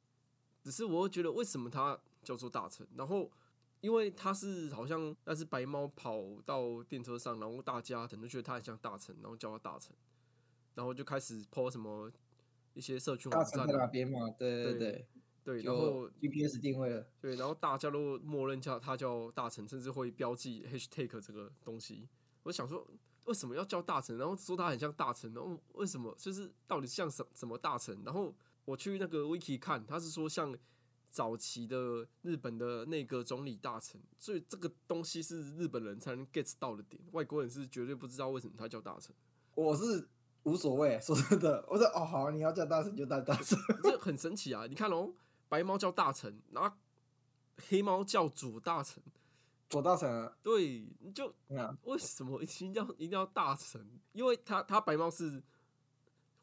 [0.65, 3.31] 只是我会觉得为什么它叫做大臣，然后
[3.83, 9.95] 因为它是好像那只白猫跑到电车上，然后大家可能觉得它很像大臣，然后叫它大臣，
[10.75, 12.11] 然后就开始 po 什么
[12.75, 14.31] 一些社群大城在哪网站那，边嘛？
[14.39, 15.09] 对对对对，
[15.45, 17.07] 对，然后 GPS 定位了。
[17.21, 22.09] 对，然后大家都默认叫它叫大臣，甚至会标记 hashtag 这个东西。
[22.45, 22.87] 我想说，
[23.27, 24.17] 为什么要叫大臣？
[24.19, 28.03] 然后说它很像大臣，然后为什么就是到底像什什么大臣？
[28.05, 30.57] 然后我去那个 wiki 看，他是说像
[31.09, 39.15] 早期的日本的内阁总理大臣，所以这个东西是日本人才能 get 到的点，外国人是绝对不知道为什么他叫大臣。
[39.55, 40.09] 我是
[40.45, 43.59] 无所谓，说真的，我说哦好，你要叫大神就叫大神。
[43.83, 44.67] 这很神奇啊！
[44.67, 45.13] 你看哦，
[45.49, 46.77] 白猫叫大臣，然后
[47.69, 49.03] 黑猫叫左大臣，
[49.69, 53.87] 左大臣啊，对，你就嗯为什么一定要一定要大臣？
[54.13, 55.43] 因为他他白猫是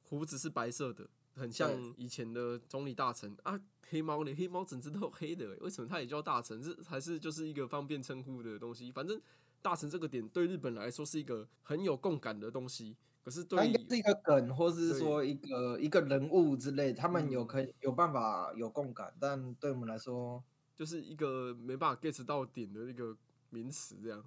[0.03, 3.59] 胡子是白色的，很像以前的总理大臣啊。
[3.91, 4.31] 黑猫呢？
[4.35, 6.61] 黑猫整只都有黑的欸，为什么它也叫大臣？
[6.61, 8.91] 这还是就是一个方便称呼的东西。
[8.91, 9.19] 反正
[9.63, 12.95] 大臣这个点对日本来说是一个很有共感的东西，
[13.29, 20.43] 可是对它应该是一个梗，或是说一个一个人物之类，他们有嗯可以有办法有共感，但对我们来说，
[20.75, 23.15] 就是一个没办法 get 到点的一个
[23.51, 24.23] 名词，这样。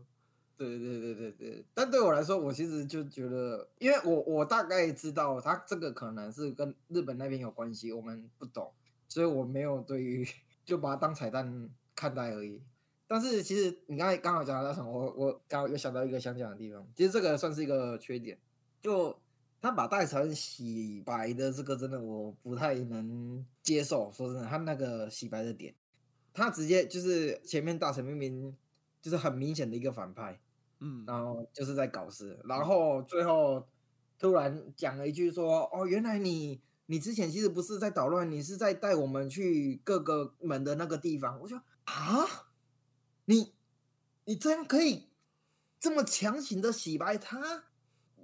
[0.57, 8.73] 对对对对对，但对我来说，我其实就觉得，因为我我大概知道他这个可能是跟日本那边有关系，我们不懂，
[9.09, 10.25] 所以我没有对于
[10.65, 12.63] 就把它当彩蛋看待而已。
[13.09, 18.39] 但是其实你刚才刚好讲到那什么，我我刚好有想到一个想讲的地方，其实这个算是一个缺点，
[18.83, 19.19] 就
[19.63, 25.75] 他把戴成洗白的这个真的我不太能接受，说真的，他那个洗白的点，
[26.35, 28.55] 他直接就是前面大成明明
[29.01, 30.41] 就是很明显的一个反派，
[30.81, 33.65] 嗯，然后就是在搞事，然后最后
[34.19, 42.51] 突然讲了一句说：“哦，原来你你之前其实不是在捣乱，你是在带我们去各个门的那个地方。”我就啊，
[43.27, 43.53] 你
[44.25, 45.09] 你这样可以
[45.79, 47.65] 这么强行的洗白他，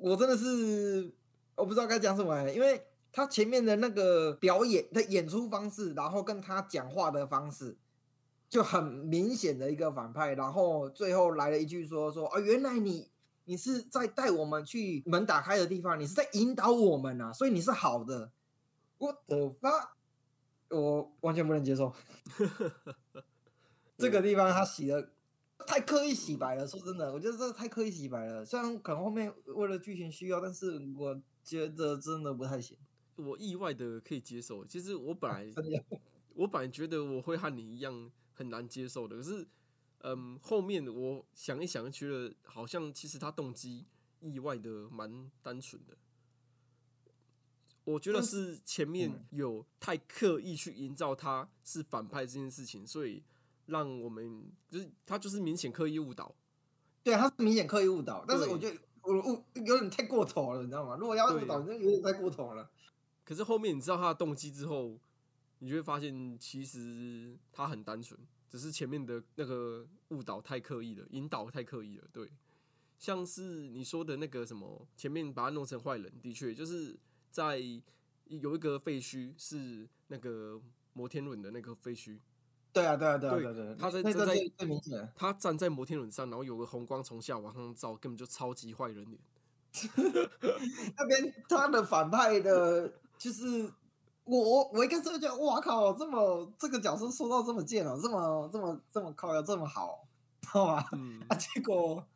[0.00, 1.12] 我真的是
[1.54, 2.82] 我不知道该讲什么欸，因为
[3.12, 7.76] 他前面的那个表演的演出方式，然后跟他讲话的方式。
[8.50, 13.06] 就很明显的一个反派，然后最后来了一句说说啊，原来你
[13.44, 18.30] 你是在带我们去门打开的地方，你是在引导我们啊，所以你是好的。
[18.96, 19.94] 我的发，
[20.70, 21.92] 我完全不能接受。
[23.98, 25.10] 这个地方他洗的
[25.66, 28.44] 太刻意洗白了，说真的，我觉得这太刻意洗白了。
[28.44, 32.76] 虽然可能后面为了剧情需要，但是我觉得真的不太行。
[33.16, 34.64] 我意外的可以接受。
[34.64, 35.52] 其实我本来
[36.34, 39.48] 我本来觉得我会和你一样很难接受的，可是，
[40.02, 43.86] 嗯，后面我想一想，觉得好像其实他动机
[44.20, 45.96] 意外的蛮单纯的。
[47.82, 53.24] 我觉得是前面嗯有太刻意去营造他是反派这件事情，所以
[53.68, 56.34] 让我们就是他就是明显刻意误导。
[57.02, 60.96] 对，他是明显刻意误导，但是我觉得我误有点太过头了，你知道吗？
[61.00, 62.70] 如果要误对导，那有点太过头了。
[63.24, 64.98] 可是后面你知道他的动机之后，
[65.60, 68.18] 你就会发现其实他很单纯，
[68.50, 72.04] 只是前面的那个误导太刻意了，引导太刻意了。
[72.12, 72.30] 对，
[72.98, 76.98] 像是你说的那个什么，前面把他弄成坏人，的确就是
[77.30, 77.58] 在
[78.24, 80.60] 有一个废墟是那个
[80.92, 82.18] 摩天轮的那个废墟，
[82.72, 85.12] 对啊，对啊，对啊，对对对，他在站在那个最最明显。
[85.16, 89.18] 他站在摩天轮上，然后有个红光从下往上照，根本就超级坏人脸。
[90.96, 93.72] 那边他的反派的，就是
[94.24, 100.06] 我我我一开始就觉得，哇靠，这么这个角色塑造这么贱哦，这么这么这么靠要这么好，
[100.42, 100.84] 知道吗？
[100.92, 102.06] 嗯啊，结果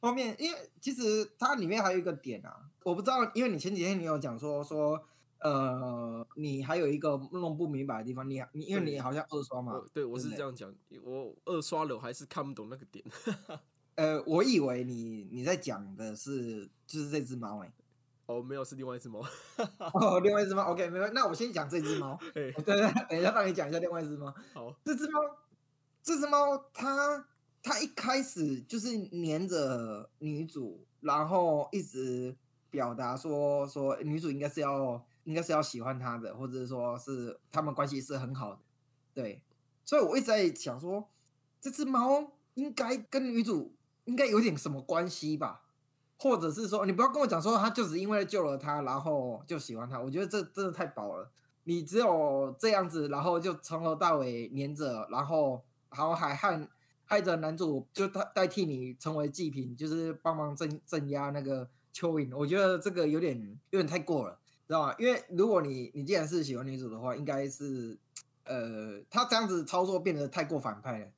[0.00, 5.04] 后面因为其实它里面还有一个点啊，我不知道，因为你前几天你有讲说说。
[5.40, 10.72] 呃，你还有一个弄不明白的地方，你你因为你好像二刷嘛我，对我是这样讲，
[11.02, 13.04] 我二刷了，我还是看不懂那个点。
[13.96, 17.72] 呃，我以为你你在讲的是就是这只猫哎、
[18.26, 19.20] 哦，没有，是另外一只猫。
[19.92, 22.18] 哦，另外一只猫，OK，没关系，那我先讲这只猫。
[22.34, 24.32] 嘿对对，等一下让你讲一下另外一只猫。
[24.54, 25.20] 好，这只猫，
[26.02, 27.26] 这只猫它
[27.62, 32.34] 它一开始就是黏着女主，然后一直
[32.70, 38.60] 表达说说女主应该是要应该是要喜欢他的，或者说是他们关系是很好的。
[39.12, 39.42] 对，
[39.84, 41.08] 所以我一直在想说，
[41.60, 45.62] 这只猫应该跟女主应该有点什么关系吧？
[46.16, 49.98] 或者是说，你不要跟我讲说，他就是因为救了他，然后就喜欢他。
[49.98, 51.30] 我觉得这真的太薄了。
[51.64, 56.68] 你只有这样子，然后就从头到尾黏着，然后然后还害
[57.04, 62.36] 害着男主，就他代替你成为祭品，就是帮忙镇镇压那个蚯蚓。
[62.36, 64.39] 我觉得这个有点有点太过了，
[64.70, 64.94] 知道吗？
[65.00, 67.98] 因为如果你你既然是喜欢女主的话，应该是
[68.44, 71.08] 呃，他这样子操作变得太过反派了。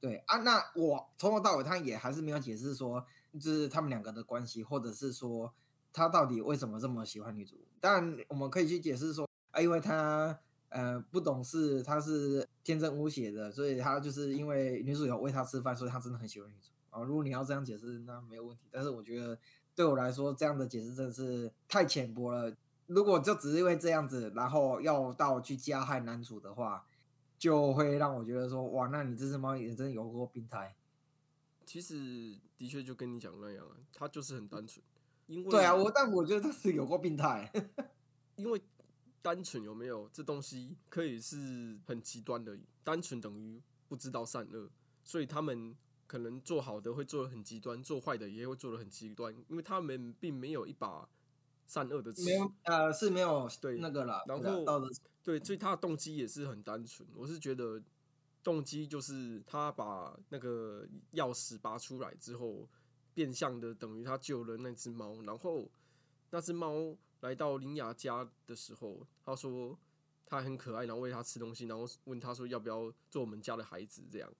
[0.00, 5.52] 对啊，那我从头到尾他也还是没有解释说，就是他们两个的关系，或者是说
[5.92, 7.56] 他到底为什么这么喜欢女主。
[7.80, 17.02] 当然，我们可以去解释说，啊，因为他呃不懂事，他是天真无邪的，所以他就是因为女主有喂他吃饭，所以他真的很喜欢女主啊。
[17.02, 18.62] 如果你要这样解释，那没有问题。
[18.70, 19.36] 但是我觉得
[19.74, 22.54] 对我来说，这样的解释真的是太浅薄了。
[22.86, 26.86] 如果就只是因为这样子，然后要到去加害男主的话，
[27.38, 30.74] 就会让我觉得说，哇，那你这只猫也真的有过病态。
[31.64, 34.84] 其实的确就跟你讲那样啊，它就是很单纯。
[35.26, 37.50] 因为对啊，我但我觉得他是有过病态。
[38.36, 38.60] 因为
[39.22, 44.68] 单纯有没有这东西可以是很极端的，单纯等于不知道善恶，
[45.02, 45.74] 所以他们
[46.06, 51.08] 可能做好的会做的很极端，做坏的也会做的很极端，因为他们并没有一把
[51.66, 54.64] 善恶的词没，有呃是没有对那个了，然后
[55.22, 57.08] 对所以他的动机也是很单纯。
[57.14, 57.82] 我是觉得
[58.42, 62.68] 动机就是他把那个钥匙拔出来之后，
[63.14, 65.70] 变相的等于他救了那只猫，然后
[66.30, 69.78] 那只猫来到林雅家的时候，他说
[70.26, 74.30] 他很可爱，然后喂他吃东西，然后问他说要不要做我们家的孩子这样。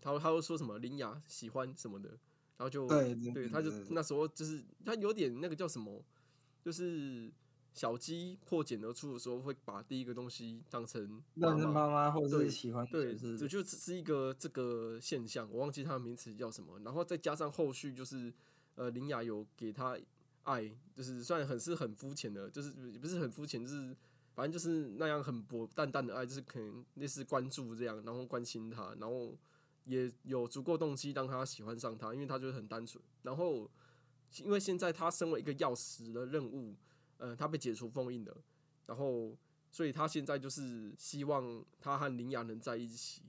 [0.00, 6.04] 他他又说什么林雅喜欢什么的，然后就对他就那时候就是他有点那个叫什么，
[6.64, 7.30] 就是
[7.74, 11.66] 小鸡破茧而出的时候，会把第一个东西当成妈妈。
[11.66, 16.78] 妈妈或者对是喜欢，对，是这就只是一个这个现象，我忘记它的名词叫什么。
[16.84, 18.32] 然后再加上后续就是，
[18.76, 19.98] 呃，林雅有给他
[20.44, 23.94] 爱，就是虽然很是很肤浅的，就是也不是很肤浅，就是
[24.34, 29.36] 反正就是那样很薄淡淡的爱，就是可能类似关注这样，然后关心他，然后
[29.84, 33.02] 也有足够动机让他喜欢上他，因为他就是很单纯。
[33.22, 33.70] 然后
[34.42, 36.74] 因为现在他身为一个钥匙的任务，
[37.18, 38.36] 呃，他被解除封印了，
[38.86, 39.36] 然后
[39.70, 43.22] 所以他现在就是希望他和林雅能在一起，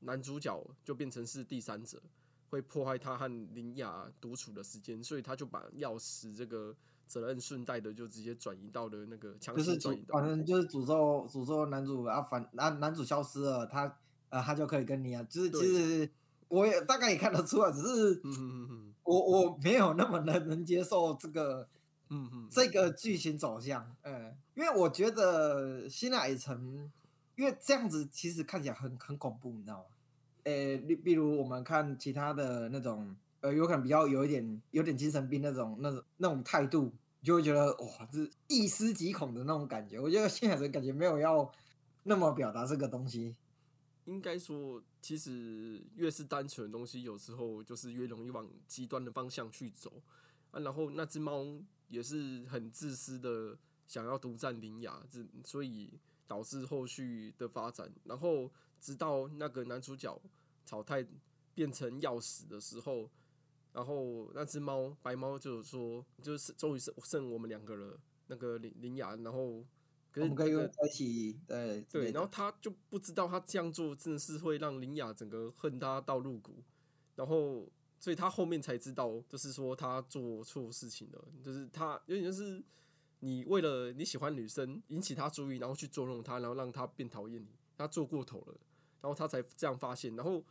[0.00, 2.02] 男主角就变成是第三者，
[2.48, 6.74] 会破坏他和林雅独处的时间，所以他就把钥匙这个
[7.06, 10.26] 责任顺带的就直接转移到了那个强就是行转移诅，反。
[10.26, 13.98] 正就是诅咒诅咒男主啊，反啊男主消失了，他
[14.30, 16.10] 呃他就可以跟你啊，就是其对实
[16.48, 21.68] 我也大概也看得出来，只是嗯嗯嗯我我没有那么能能接受这个
[22.10, 26.90] 嗯嗯，这个剧情走向，嗯，因为我觉得新海诚，
[27.36, 29.84] 因为这样子其实看起来很很恐怖，你知道吗？
[30.44, 39.98] 呃，例比如我们看其他的那种，呃，有可能比较有一点有点精神病那种那种那种态度，你就会觉得哇，这一思极恐的那种感觉。
[39.98, 41.50] 我觉得新海诚感觉没有要
[42.04, 43.34] 那么表达这个东西，
[44.06, 50.02] 应该说，其实越是单纯的东西，有时候就是越容易往极端的方向去走
[50.50, 50.58] 啊。
[50.60, 51.44] 然后那只猫
[51.88, 55.92] 也是很自私的，想要独占林雅，这所以
[56.26, 57.92] 导致后续的发展。
[58.04, 60.20] 然后直到那个男主角
[60.64, 61.06] 草太
[61.54, 63.10] 变成要死的时候，
[63.72, 69.64] 然后那只猫白猫就说，就是终于是剩我们两个了，那个林林雅，然后
[70.16, 76.54] 可是我们可以那个在一起，对对，然后他就不知道他这样做真的是会让林雅整个恨他到入骨，
[77.14, 77.68] 然后
[78.00, 82.64] 所以他后面才知道，就是说他做错事情了，就是他有点就是
[83.20, 88.58] 你为了你喜欢女生引起他注意，然后去捉弄他，然后让他变讨厌你，他做过头了，
[89.02, 90.42] 然后他才这样发现，然后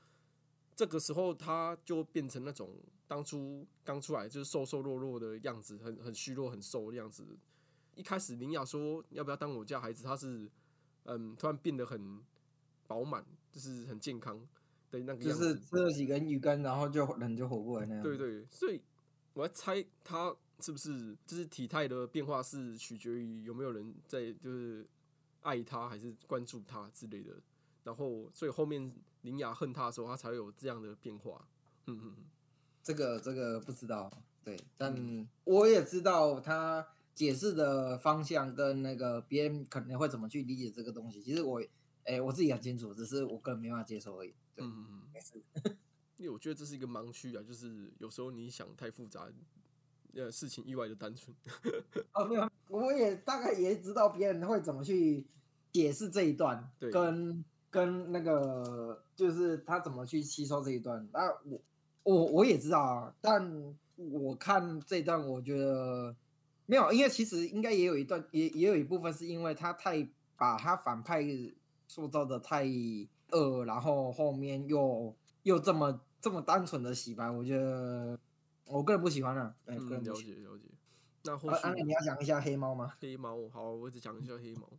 [0.76, 2.70] 这个时候他就变成那种
[3.08, 7.26] 当初刚出来就是瘦瘦弱弱的样子，很很虚弱、很瘦的样子。
[7.96, 10.50] 一开始林雅说要不要当我家孩子，他是
[11.06, 12.20] 嗯突然变得很
[12.88, 14.40] 饱满，就是很健康
[14.92, 15.54] 的那个就样子。
[15.54, 18.04] 是吃了几根鱼干，然后就人就活过来那样。
[18.04, 18.82] 对对，所以
[19.34, 24.88] 我在猜他是不是就是体态的变化是取决于有没有人在就是
[25.42, 27.34] 爱他还是关注他之类的。
[27.84, 31.48] 然后，所以后面林雅恨他的时候，他才会有这样的变化。
[31.86, 32.26] 嗯嗯嗯，
[32.82, 34.12] 这个这个不知道，
[34.44, 41.24] 对，嗯但我也知道他解释的方向跟那个别人可能会怎么去理解这个东西。
[41.24, 41.64] 其实我，
[42.04, 44.34] 哎、我自己很清楚，只是我个人没办法接受而已。
[44.54, 45.42] 对，嗯没事。
[46.18, 49.28] 因为我觉得这是一个盲区啊，就是有时候你想太复杂，
[50.14, 51.36] 呃，事情意外的单纯。
[52.14, 55.26] 哦，没有，我也大概也知道别人会怎么去
[55.74, 61.06] 解释这一段，对跟跟那个就是他怎么去吸收这一段。
[61.12, 61.62] 那我
[62.04, 66.16] 我我也知道啊，但我看这一段，我觉得
[66.66, 71.24] 没有，因为其实应该也有一段，也也有一部分是因为他太把他反派
[71.88, 72.66] 塑造的太
[73.32, 78.20] 恶，然后后面又又这么这么单纯的洗白，我觉得
[78.66, 80.16] 我个人不喜欢啊，哎、嗯，个人不了。
[80.16, 80.64] 解了解。
[81.24, 82.94] 那后啊，续啊你要讲一下黑猫吗？
[83.00, 84.70] 黑猫，好，我只讲一下黑猫。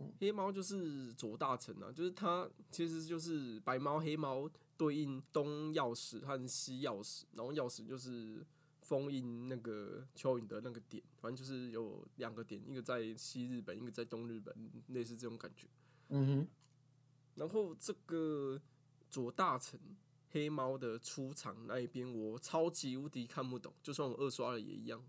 [0.00, 8.46] 嗯黑猫就是左大臣啊，就是他其实就是白猫黑猫对应东钥匙和西钥匙，然后钥匙就是
[8.88, 14.54] 封印那个蚯蚓的那个点，反正就是有两个点，一个在西日本，一个在东日本，
[14.86, 15.66] 类似这种感觉。
[16.08, 16.48] 嗯哼。
[17.34, 18.58] 然后这个
[19.10, 19.78] 左大臣
[20.30, 25.04] 黑猫的出场那一边，我超级无敌看不懂，就算我二刷了也一样。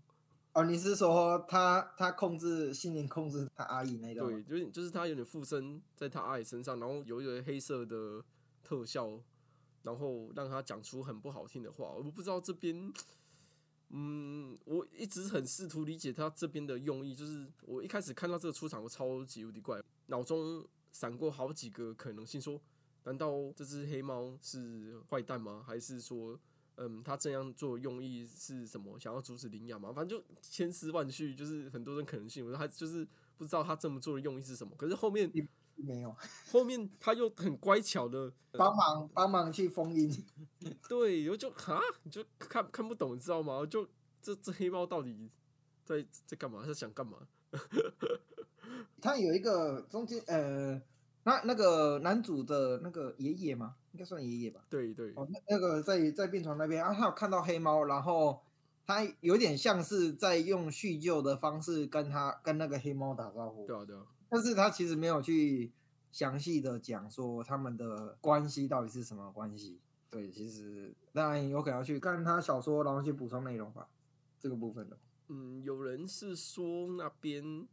[0.52, 4.30] 哦，你是说他他控制心灵控制他阿姨那一段？
[4.30, 8.22] 对，就是就是他有点附身在他阿姨身上，然后有一个黑色的
[8.62, 9.18] 特效，
[9.82, 11.92] 然后让他讲出很不好听的话。
[11.92, 12.92] 我不知道这边，
[13.90, 17.14] 嗯，我一直很试图理解他这边的用意。
[17.14, 22.60] 就是我一开始看到这个出场，我超级无敌怪，脑中闪过好几个可能性，说
[23.04, 25.62] 难道这只黑猫是坏蛋吗？
[25.66, 26.38] 还是说？
[26.76, 28.98] 嗯，他这样做用意是什么？
[28.98, 29.92] 想要阻止领养吗？
[29.92, 32.42] 反正就千丝万绪，就是很多种可能性。
[32.42, 33.06] 我说他就是
[33.40, 34.76] 不知道他这么做的用意是什么。
[34.76, 35.32] 可是后面
[35.76, 36.14] 没有，
[36.52, 40.10] 后面他又很乖巧的，帮忙帮忙去封印。
[40.86, 43.64] 对，我就哈，你就看看不懂，你知道吗？
[43.64, 43.88] 就
[44.20, 45.30] 这这黑猫到底
[45.86, 46.62] 在在干嘛？
[46.66, 47.26] 他想干嘛？
[49.00, 50.74] 他有一个中间呃，
[51.22, 54.60] 那那个男主的那个爷爷嘛，应该算爷爷吧。
[54.68, 58.42] 对对，哦，那那个在在病床那边啊，他有看到黑猫，然后
[58.90, 63.64] 他有点像是在用叙旧的方式跟他跟那个黑猫打招呼。
[63.64, 65.70] 对啊对啊，但是他其实没有去
[66.10, 69.78] 详细的讲说他们的关系到底是什么关系。
[70.10, 73.86] 对，其实当然有可能要去看他小说，然后去补充内容吧，
[74.40, 74.98] 这个部分的。
[75.28, 77.68] 嗯，有人是说那边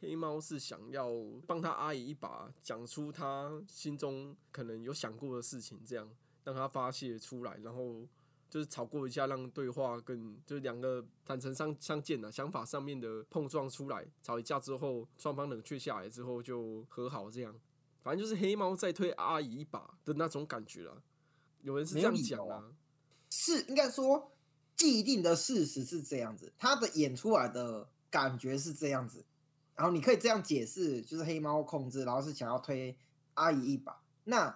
[0.00, 1.10] 黑猫是想要
[1.46, 6.08] 帮他阿姨一把，讲出他心中可能有想过的事情，这样
[6.44, 8.08] 让他发泄出来，然后
[8.52, 17.54] 就是吵过一下，让对话更就是两个坦诚相相见啊想法上面的碰撞出来，吵一架之后，双方冷却下来之后就和好，这样，
[18.02, 20.92] 反正就是黑猫在推阿姨一把的那种感觉啦。
[21.62, 22.62] 有人是这样讲啊，
[23.30, 24.30] 是应该说
[24.76, 29.24] 既定的事实是这样子，他的演出来的感觉是这样子，
[29.74, 32.94] 然后你可以这样解释，就是黑猫控制，然后是想要推
[33.32, 33.98] 阿姨一把。
[34.24, 34.54] 那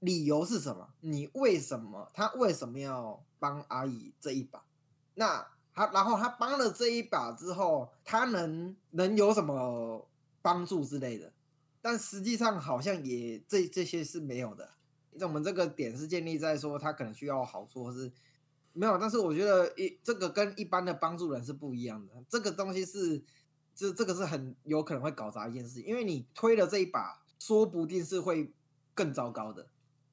[0.00, 0.88] 理由是什么？
[1.00, 4.62] 你为什么他为什么要帮阿姨这一把？
[5.14, 10.08] 那他然后他帮了这一把之后，他能能有什么
[10.40, 11.32] 帮助之类的？
[11.80, 14.70] 但实际上好像也这这些是没有的。
[15.12, 18.12] 那我们这个点是建立在说他可能需要好处，或是
[18.72, 18.96] 没有。
[18.98, 22.12] 但是我觉得一这个跟一般的帮助人是不一样的。
[22.28, 23.20] 这个东西是，
[23.74, 28.52] 这这个是很有可能会搞砸一件事，因为你推了这一把，说不定是会
[28.94, 29.66] 更糟糕的。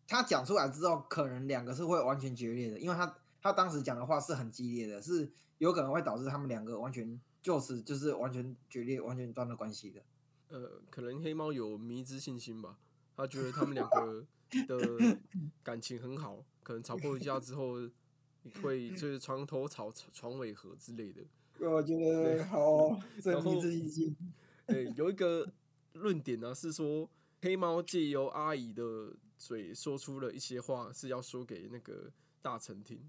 [0.08, 10.02] 他讲出来之后，可能两个是会完全决裂的，因为他他当时讲的话是很激烈的，是有可能会导致他们两个完全就此就是完全决裂、完全断了关系的。
[10.50, 12.78] 呃，可能黑猫有迷之信心吧，
[13.18, 14.26] 他觉得他们两个
[14.68, 15.18] 的
[15.64, 17.78] 感情很好，可能吵过一架之后
[18.62, 21.24] 会就是床头吵床尾和之类的。
[21.68, 24.16] 我觉得好，这迷之信心。
[24.68, 25.52] 对，有一个
[25.94, 27.10] 论点呢是说，
[27.42, 29.16] 黑猫借由阿姨的。
[29.38, 32.12] 嘴说出了一些话，是要说给那个
[32.42, 33.00] 大臣听，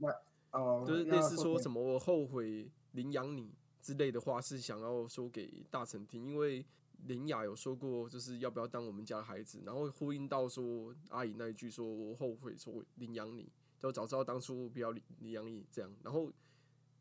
[0.51, 6.27] 哦，就是类似说什么我后悔领养你之类的话，是想要说给大臣听。
[6.27, 6.65] 因为
[7.07, 16.33] 林雅有说过，就是要不要当我们家的孩子，然后呼应到说阿姨那一句，说我后悔说领养你，就早知道当初不要领领养你这样，然后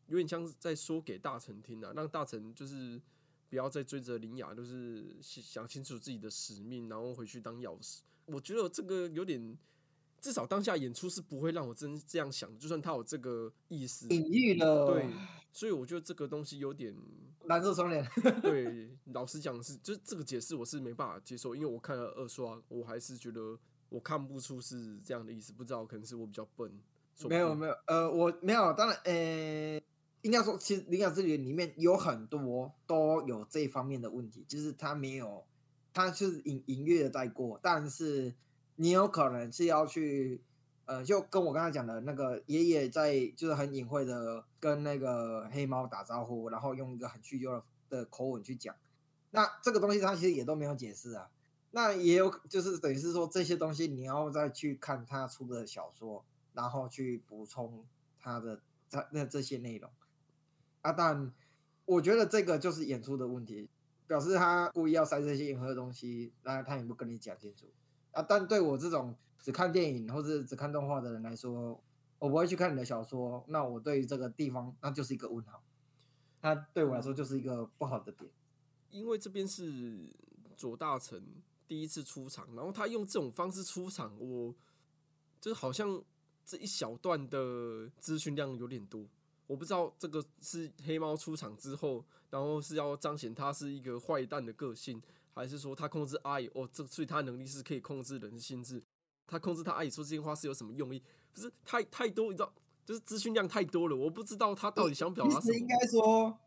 [0.07, 3.01] 有点像是在说给大臣听啊，让大臣就是
[3.49, 8.03] 不要再追着林雅，就是想清楚自己的使命，然后回去当药师。
[8.25, 9.57] 我觉得这个有点，
[10.19, 12.57] 至少当下演出是不会让我真这样想的。
[12.57, 15.07] 就算他有这个意思，隐喻了，对，
[15.51, 16.95] 所以我觉得这个东西有点
[17.43, 18.03] 蓝色双脸。
[18.41, 23.57] 对，老实讲是，就是这个解释我是没办法接受，因为我看了二刷，我还是觉得
[23.89, 25.53] 我看不出是这样的意思。
[25.53, 26.71] 不知道可能是我比较笨。
[27.29, 29.81] 没有没有，呃，我没有，当然，呃，
[30.23, 35.45] 应该说，其实《灵感之旅》里面有很多都有这方面的问题，就是他没有。
[35.95, 38.35] 他是隐隐约的带过，但是
[38.75, 40.41] 你有可能是要去，
[40.83, 48.75] 呃，就跟我刚才讲的那个爷爷在，就是很隐晦的跟那个黑猫打招呼，然后用一个很叙旧的的口吻去讲。
[49.31, 51.29] 那这个东西他其实也都没有解释啊。
[51.71, 57.85] 那也有就是等于是说这些东西你要再去看他出的小说，然后去补充
[58.19, 58.59] 他的
[58.91, 59.89] 他那这些内容。
[60.81, 61.31] 啊，但
[61.85, 63.69] 我觉得这个就是演出的问题。
[64.07, 67.65] 表示他故意要塞这些隐晦的东西，那他也不跟你讲清楚
[68.11, 68.21] 啊。
[68.21, 71.81] 但对我这种只看电影或者只看动画的人来说，
[72.19, 75.61] 我不会去看你的小说，那我对于这个地方那就是一个问号。
[76.41, 78.29] 那对我来说就是一个不好的点，
[78.91, 80.15] 因为这边是
[80.55, 81.23] 左大臣
[81.67, 84.53] 第一次出场，然后他用这种方式出场，我
[85.41, 86.03] 就是好像
[86.45, 89.07] 这一小段的资讯量有点多。
[89.47, 92.05] 我不知道这个是黑猫出场之后，
[92.35, 95.01] 然后是要彰显他是一个坏蛋的个性，
[95.33, 96.51] 还是说他控制阿姨？
[96.53, 98.83] 哦，这所以他能力是可以控制人的心智。
[99.25, 101.01] 他控制他阿姨说这些话是有什么用意？
[101.31, 105.55] 不是太太多，你知道，就是资讯量太多了，我不知道他到底想表达什么。
[105.55, 106.37] 应该说，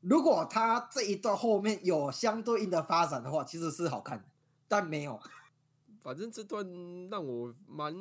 [0.00, 4.24] 如果他这一段后面有相对应的发展的话，其实是好看的，
[4.66, 5.20] 但没有。
[6.02, 6.68] 反正这段
[7.08, 7.94] 让我蛮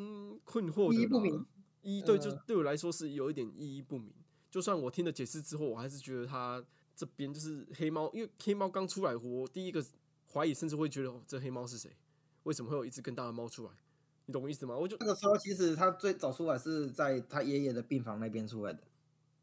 [0.43, 0.95] 困惑的。
[0.95, 1.45] 意义不明。
[1.83, 4.11] 一对，就对我来说是有一点意义不明。
[4.49, 6.63] 就算我听了解释之后，我还是觉得他
[6.95, 9.83] 这边就是黑猫，因为黑猫刚出来，我第一个
[10.31, 11.91] 怀疑，甚至会觉得哦这黑猫是谁？
[12.43, 13.71] 为什么会有一只更大的猫出来？
[14.27, 14.75] 你懂我意思吗？
[14.75, 18.79] 我就那个时候，其实他最早出来是在他爷爷的病房那边出来的，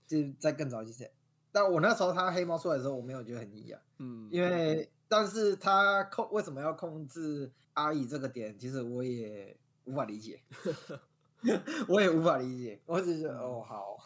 [0.07, 1.11] 就在更早之前。
[1.53, 10.40] 但我那时候他黑猫出来的时候，我没有觉得很异样，嗯，因为但是他控为什么要控制阿姨这个点，其实我也无法理解，
[11.88, 13.98] 我也无法理解，我只是哦好。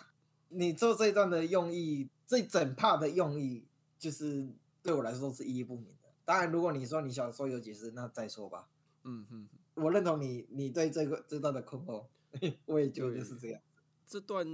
[0.49, 3.65] 你做这一段的用意，这整帕的用意，
[3.99, 4.49] 就是
[4.83, 6.09] 对我来说是意义不明的。
[6.25, 8.69] 当然，如果你说你小时候有解释，那再说吧。
[9.05, 12.05] 嗯嗯，我认同你，你对这个这段的困惑，
[12.67, 13.61] 我也觉得是这样。
[14.07, 14.47] 这段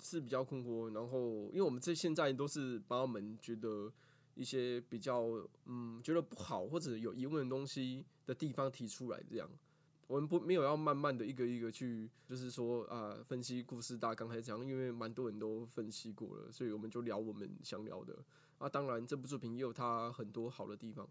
[0.00, 3.92] 是比较困惑，然后因为我们这现在都是把我们觉得
[4.34, 5.24] 一些比较
[5.64, 9.50] 嗯觉得不好或者有疑问的东西的地方提出来，这样。
[10.06, 18.16] 我们不没有要慢慢的一个一个去，就是说啊，分析故事大纲还是这样，因为蛮多人都分析过了，所以我们就聊我们想聊的。
[18.58, 21.08] 啊，当然这部作品也有它很多好的地方。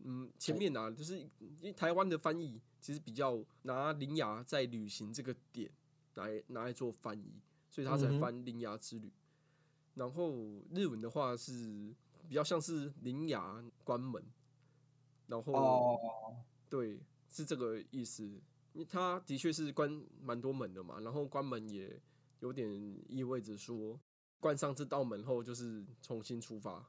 [0.00, 1.28] 嗯，前面啊，就是因
[1.62, 5.70] 为台湾的翻译其实比较拿林雅在旅行这个点
[6.14, 7.40] 来拿来做翻译，
[7.70, 9.10] 所以他才翻林雅之旅。
[9.94, 10.32] 然后
[10.74, 11.94] 日文的话是
[12.28, 14.22] 比较像是林雅关门，
[15.26, 15.98] 然后
[16.68, 17.00] 对。
[17.30, 18.24] 是这个意思，
[18.72, 21.98] 因为他的确是关蛮多门的嘛，然后关门也
[22.40, 22.68] 有点
[23.08, 23.98] 意味着说，
[24.40, 26.84] 关上这道门后就是重新出发，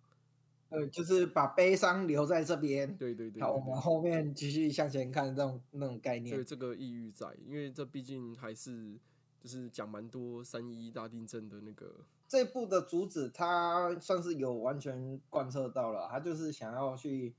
[0.69, 2.97] 呃，就是把悲伤留在这边。
[2.97, 6.35] 对对对，好，我们后面继续向前看，这种那种概念。
[6.35, 8.97] 对这个抑郁在，因为这毕竟还是
[9.39, 12.05] 就是讲蛮多三一大地震的那个。
[12.27, 17.35] 这部的主旨，他算是有完全贯彻到了，他就是想要去，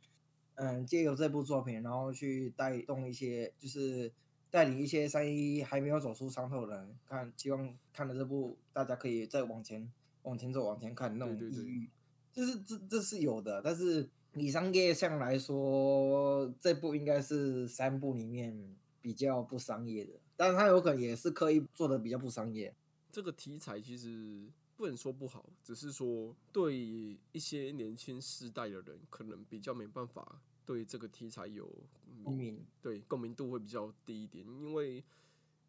[0.55, 4.12] 嗯，借由这部作品，然后去带动一些，就是
[4.50, 9.90] 带领一些三一还没有走出伤痛的人，看，希望看了这部，大家可以再往前。
[10.24, 11.90] 往前走，往前看那种抑郁，
[12.32, 13.61] 就是这这是有的。
[13.61, 18.57] 但是以商业上来说，这部应该是三部里面
[19.00, 20.12] 比较不商业的。
[20.36, 22.72] 但是它有可能也是刻意做的比较不商业。
[23.11, 24.46] 这个题材其实
[24.82, 31.72] 不能说不好，只是说对一些年轻世代的人，可能比较没办法对这个题材有
[32.24, 34.44] 共鸣，对共鸣度会比较低一点。
[34.44, 35.04] 因为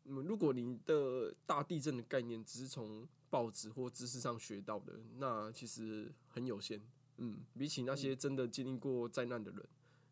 [0.06, 6.82] 嗯，如果你的大地震的概念只是从报纸或知识上学到的，那其实很有限。
[7.18, 9.64] 嗯，比起那些真的经历过灾难的人，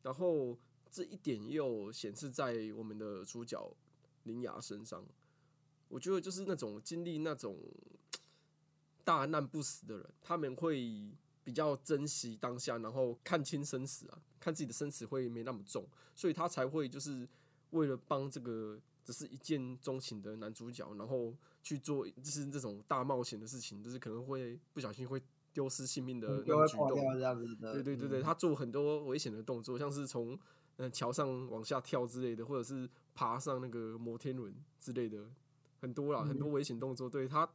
[0.04, 0.56] 然后
[0.92, 3.76] 这一点又显示在我们的主角
[4.26, 5.04] 林雅身上。
[5.90, 7.58] 我觉得就是那种经历那种
[9.04, 11.12] 大难不死的人，他们会
[11.44, 17.28] 比较珍惜当下，然后看清生死啊，看自己的生死会没那么重，所以他才会就是
[17.72, 18.80] 为了帮这个。
[19.04, 25.20] 只是一见钟情的男主角，然后去做就是这种大冒险的事情，就是可能会不小心会
[25.52, 27.74] 丢失性命的那种举动。
[27.74, 30.38] 对对对对，他做很多危险的动作，像是从
[30.78, 35.26] 嗯桥上往下跳之类的，或者是爬上那个摩天轮之类的，
[35.80, 37.10] 很多啦，很多危险动作。
[37.10, 37.52] 对他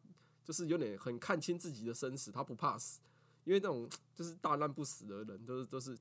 [0.46, 3.00] 就是有点很看清自己的生死，他不怕死，
[3.44, 3.86] 因为那种
[4.16, 5.94] 就是大难不死的人，都是都是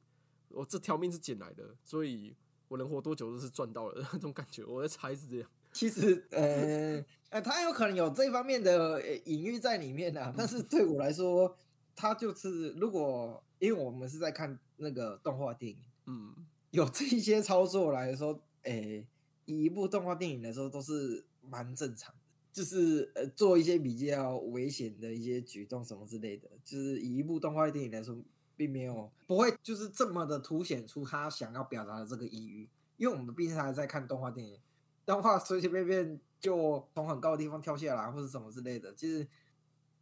[0.47, 2.33] 我这条命是捡来的，所以。
[2.67, 5.47] 我能活多久都是赚到了那种感觉，我在猜是这样。
[5.71, 10.33] 其实，呃，呃，他有可能有这方面的隐喻在里面啊。
[10.35, 11.55] 但是对我来说，
[11.95, 15.77] 他就是如果因为我们是在看那个动画电影，
[16.07, 16.33] 嗯，
[16.71, 19.05] 有这一些操作来说，诶，
[19.45, 22.24] 以一部动画电影来说都是蛮正常的。
[22.55, 28.17] 就是呃，做一些比较危险的一些举动什么之类的，就是以一部动画电影来说。
[28.57, 34.57] 并没有不会就是这么的凸显出他想要表达的这个抑郁，因为我们毕竟还在看动画电影，
[35.05, 38.93] 动画随随便便就从很高的地方跳下来或者什么之类的。
[38.93, 39.27] 就是，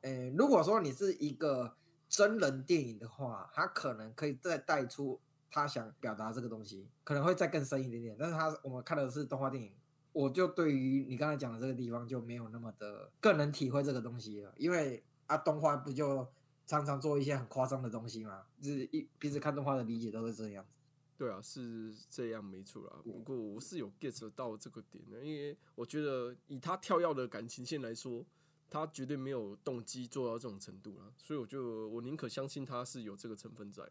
[0.02, 1.76] 呃，如果说你是一个
[2.08, 8.16] 真人电影的话，他可能可以再带出他想表达这个东西，可能会再更深一点点。
[8.20, 9.72] 但是他我们看的是动画电影，
[10.14, 16.26] 我就对于你刚才讲的这个地方就没有那么的更能体会这个东西了，因为啊，动画不就。
[16.66, 20.70] 常常做一些很夸张的东西嘛，就是一平时看动画的理解都是这样子。
[21.18, 22.94] 对啊，是这样没错啦。
[23.04, 28.26] 不过我是有 get 到这个点的，因为我觉得以他跳跃的感情线来说，
[28.70, 31.14] 他绝对没有动机做到这种程度了。
[31.18, 33.84] 所以我就我宁可相信他是有这个成分在。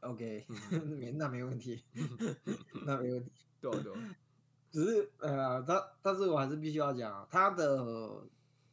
[0.00, 0.44] OK，
[1.14, 1.84] 那没问题，
[2.84, 3.30] 那没问题。
[3.60, 4.16] 对啊，对啊。
[4.70, 8.22] 只是呃，他但是我还是必须要讲他的。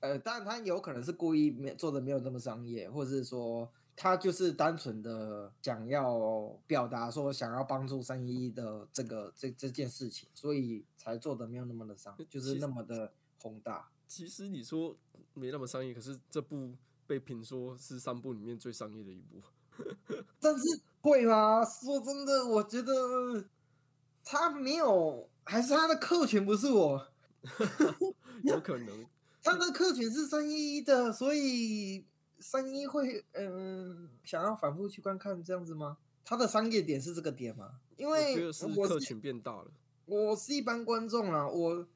[0.02, 13.90] 呃，当然他有可能是故意没做的没有那么商业，或者是说他就是单纯的想要表达说想要帮助三一的这个这这件事情，所以才做的没有那么的商，就是那么的宏大。
[14.08, 14.96] 其实你说
[15.34, 16.76] 没那么商业，可是这部
[17.08, 19.42] 被评说是三部里面最商业的一部。
[20.40, 21.64] 但是会吗？
[21.66, 23.44] 说真的，我觉得
[24.24, 27.08] 他没有，还是他的客群不是我
[28.44, 29.06] 有可能。
[29.42, 32.04] 他的客群是三一的，所以
[32.40, 35.98] 三一会嗯想要反复去观看这样子吗？
[36.26, 37.80] 他的商业点是这个点吗？
[37.96, 38.36] 因为
[38.76, 39.68] 我客群变大了。
[40.08, 41.88] 我是一般观众啊，我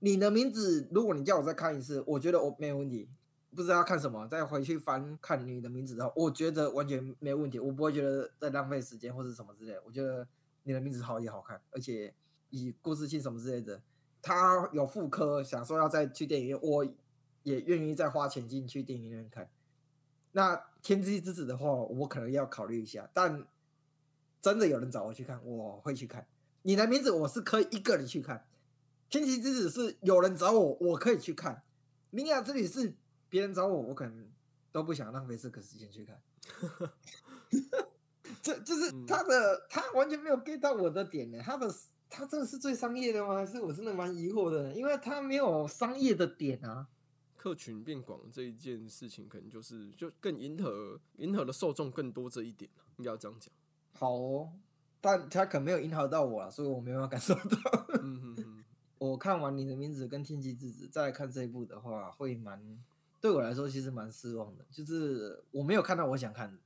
[0.00, 3.08] 你的名字，如果你叫我再看一次，我觉得我没有问题。
[3.54, 7.58] 不知道看什么，再回去翻看你的名字的话，我觉得完全没有问题。
[7.58, 9.74] 我不会觉得在浪费时间或者什么之类。
[9.86, 10.26] 我觉得
[10.64, 12.12] 你的名字好也好看，而且
[12.56, 13.82] 以故事性什么之类的。
[14.22, 16.84] 他有妇科，想说要再去电影院，我
[17.44, 19.48] 也愿意再花钱进去电影院看。
[20.32, 23.08] 那《天之之子》的话，我可能要考虑一下。
[23.14, 23.46] 但
[24.42, 26.26] 真的有人找我去看，我会去看。
[26.62, 28.38] 你的名字我是可以一个人去看，
[29.08, 31.54] 《天之之子》是有人找我，我可以去看。
[32.10, 32.96] 《明雅之旅》是
[33.28, 34.28] 别人找我，我可能
[34.72, 36.20] 都不想浪费这个时间去看。
[38.42, 41.40] 这就是他的，他完全没有 get 到我的点呢。
[41.44, 41.72] 他的。
[42.16, 43.34] 他真的是最商业的吗？
[43.34, 46.88] 还是我真的蛮疑惑的，因为他没有商业的点啊。
[47.36, 53.52] 客群变广这一件事情，可能就是就更迎合迎合的受众更多这一点应该要这样讲。
[53.92, 54.50] 好，哦，
[55.00, 57.86] 但他可能没有迎合到我啊，所以我没办法感受到。
[58.02, 58.64] 嗯。
[58.98, 62.58] 我看完你的名字跟天气之子，再看这一部的话，会蛮
[63.20, 66.58] 对我来说其实蛮失望的，就是我没有看到我想看的。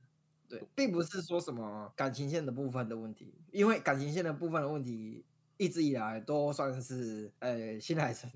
[0.47, 5.25] 对，并不是说什么感情线的部分的问题，因为感情线的部分的问题
[5.61, 8.27] 一直以来都算是呃新海诚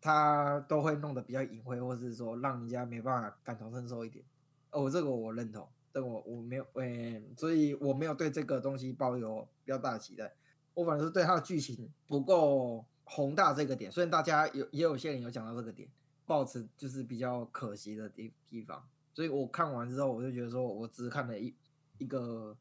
[0.00, 4.24] 他都会弄得比较隐晦，或是说让人家没办法感同身受一点。
[4.70, 10.32] 哦，这个我认同，这个我我没有，呃，所以我没有对这个东西抱有比较大的期待。
[10.72, 15.88] 我反正是对它的剧情不够宏大这个点，虽然大家有也有些人有讲到这个点，
[16.26, 18.88] 抱持就是比较可惜的地地方。
[19.12, 21.52] 所以我看完之后，我就觉得说，我只看了一
[21.98, 22.56] 一个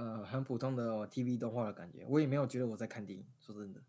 [0.00, 3.24] 呃很普通的 TV 动画的感觉，我也没有觉得我在看电影。
[3.38, 3.82] 说真的，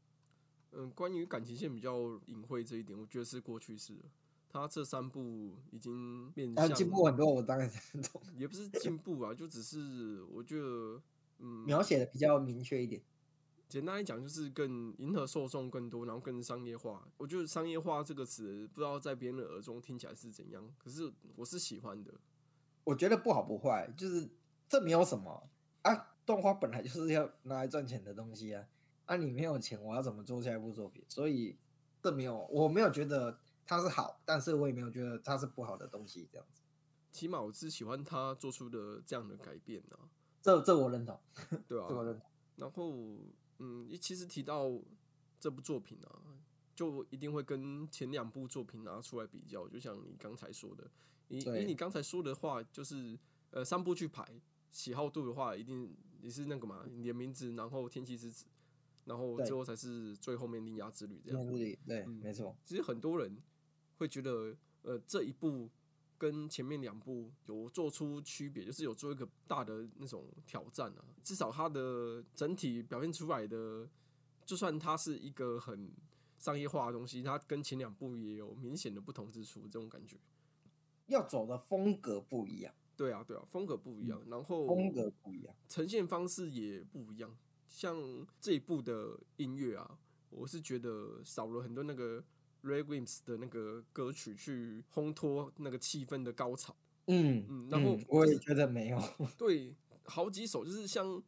[0.74, 4.02] 嗯，关于感情线比较隐晦这一点，我觉得是过去式了。
[4.50, 7.72] 他这三部已经面向进步很多，我当然
[8.12, 11.02] 懂，也不是进步啊，就只是我觉得，
[11.40, 13.02] 嗯，描写的比较明确一点。
[13.70, 17.08] 简单来讲，就是更迎合受众更多，然后更商业化。
[17.16, 22.14] 我觉得“商业化”这个词，不知道在别人的耳中听起来是怎样，可是我是喜欢的。
[22.84, 24.30] 我觉得不好不坏，就是
[24.68, 25.50] 这没有什么
[25.84, 26.08] 啊。
[26.24, 28.66] 动画本来就是要拿来赚钱的东西啊，
[29.06, 31.04] 啊，你没有钱，我要怎么做下一部作品？
[31.08, 31.58] 所以
[32.02, 36.30] 这没有，我没有觉得它是好，但是我也没有觉得它是不好的东西。
[36.32, 36.62] 这样子，
[37.12, 40.08] 起码我是喜欢他做出的这样的改变啊。
[40.42, 41.20] 这这我认同，
[41.68, 42.30] 对啊， 这我认同。
[42.56, 42.94] 然后。
[43.64, 44.72] 嗯，其实提到
[45.40, 46.10] 这部作品啊，
[46.74, 49.68] 就一定会跟前两部作品拿出来比较。
[49.68, 50.90] 就像你刚才说的，
[51.28, 53.16] 以以你刚才说的话，就是
[53.52, 54.28] 呃三部去排
[54.72, 58.46] 喜好度的话，一定也是那个嘛，你的名字，然后天气之子，
[59.06, 61.48] 然后最后才是最后面铃芽之旅这样。
[61.86, 62.56] 对，没错。
[62.66, 63.38] 其实很多人
[63.98, 65.70] 会觉得，呃，这一部。
[66.22, 71.04] 跟前面两部有做出区别，就是有做一个大的那种挑战啊。
[71.24, 73.90] 至少它的整体表现出来的，
[74.46, 75.92] 就算它是一个很
[76.38, 79.62] 商业化的东西，它跟前两部也有明显的不同之处。
[79.62, 80.16] 这种感觉，
[81.08, 82.72] 要走的风格不一样。
[83.02, 87.36] 对啊，对啊，风格不一样，然后风格不一样，呈现方式也不一样。
[87.66, 87.98] 像
[88.40, 89.98] 这一部的音乐啊，
[90.30, 92.24] 我是觉得少了很多那个。
[92.64, 96.76] Ray Wims 的那个歌曲去烘托那个气氛的高潮，
[97.08, 99.02] 嗯嗯，然后我也觉得没有，
[99.36, 101.20] 对，好几首就是像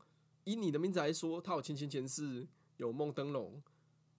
[0.44, 2.48] 以你的名字来说，它有前前前世，
[2.78, 3.60] 有梦灯笼，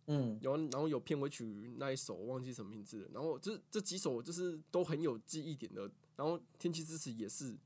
[0.08, 7.56] 嗯，有然后有片尾曲那一首忘记什么名字了，然后这这几首就是都很有记忆点的，然后天气之子也是，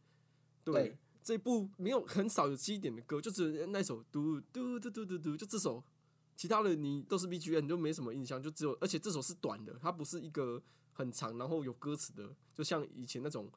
[0.65, 5.83] 对，这一部没有很少有记忆点的歌，就只有那首嘟嘟嘟嘟嘟嘟，就这首。
[6.37, 13.51] 其他的你都是 B G M，你就没什么印象，就只有而且这首是短的，它不是一个很长，然后有歌词的，就像以前那种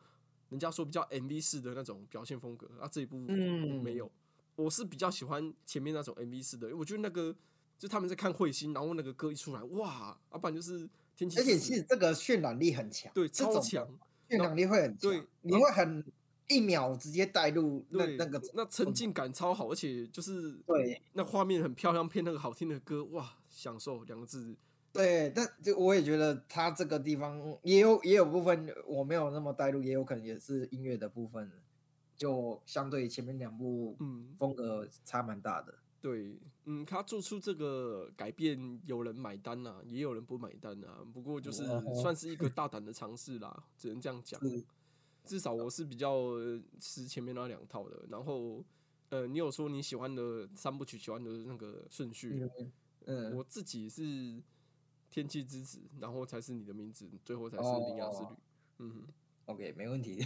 [0.49, 4.11] 人家说比较 M V 式的那种表现风格啊，这一部没有。
[4.55, 7.35] 我是比较喜欢前面那种 M V 式的，因为我觉得那个
[7.77, 13.87] 就他们在看彗星，然后那个歌一出来，哇，啊，不然就是天气，而且其实这个渲染力很强，对，超强，
[14.31, 16.03] 渲染力会很强，你会很。
[16.47, 24.53] 一秒直接带入那那个那沉浸感超好，而且就是对那画面很漂亮，配那个好听的歌，哇，享受两个字。
[24.91, 31.49] 对，但就我也觉得他这个地方也有也有部分我没有那么带入，也有可能也是音乐的部分，
[32.17, 35.75] 就相对前面两部嗯风格差蛮大的。
[36.01, 36.37] 对，
[36.71, 41.05] 嗯，他做出这个改变，有人买单啊，也有人不买单啊。
[41.13, 41.65] 不过就是
[42.01, 44.39] 算是一个 大胆的尝试啦，只能这样讲。
[45.23, 46.31] 至少我是比较
[46.79, 48.63] 吃前面那两套的，然后，
[49.09, 52.49] 呃，你有说你喜欢的三部曲，喜欢的那个顺序，
[53.05, 54.41] 嗯，我自己是
[55.11, 58.29] 天气之子，然后才是你的名字，最后才是铃芽之旅，
[58.79, 59.03] 嗯
[59.45, 60.25] ，OK，没问题，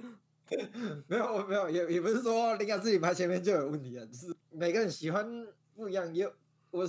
[1.06, 5.46] 没有没有，也也不是说铃芽之旅排前面就有问题啊，只是每个人喜欢
[5.76, 6.32] 不一样，有
[6.72, 6.86] 我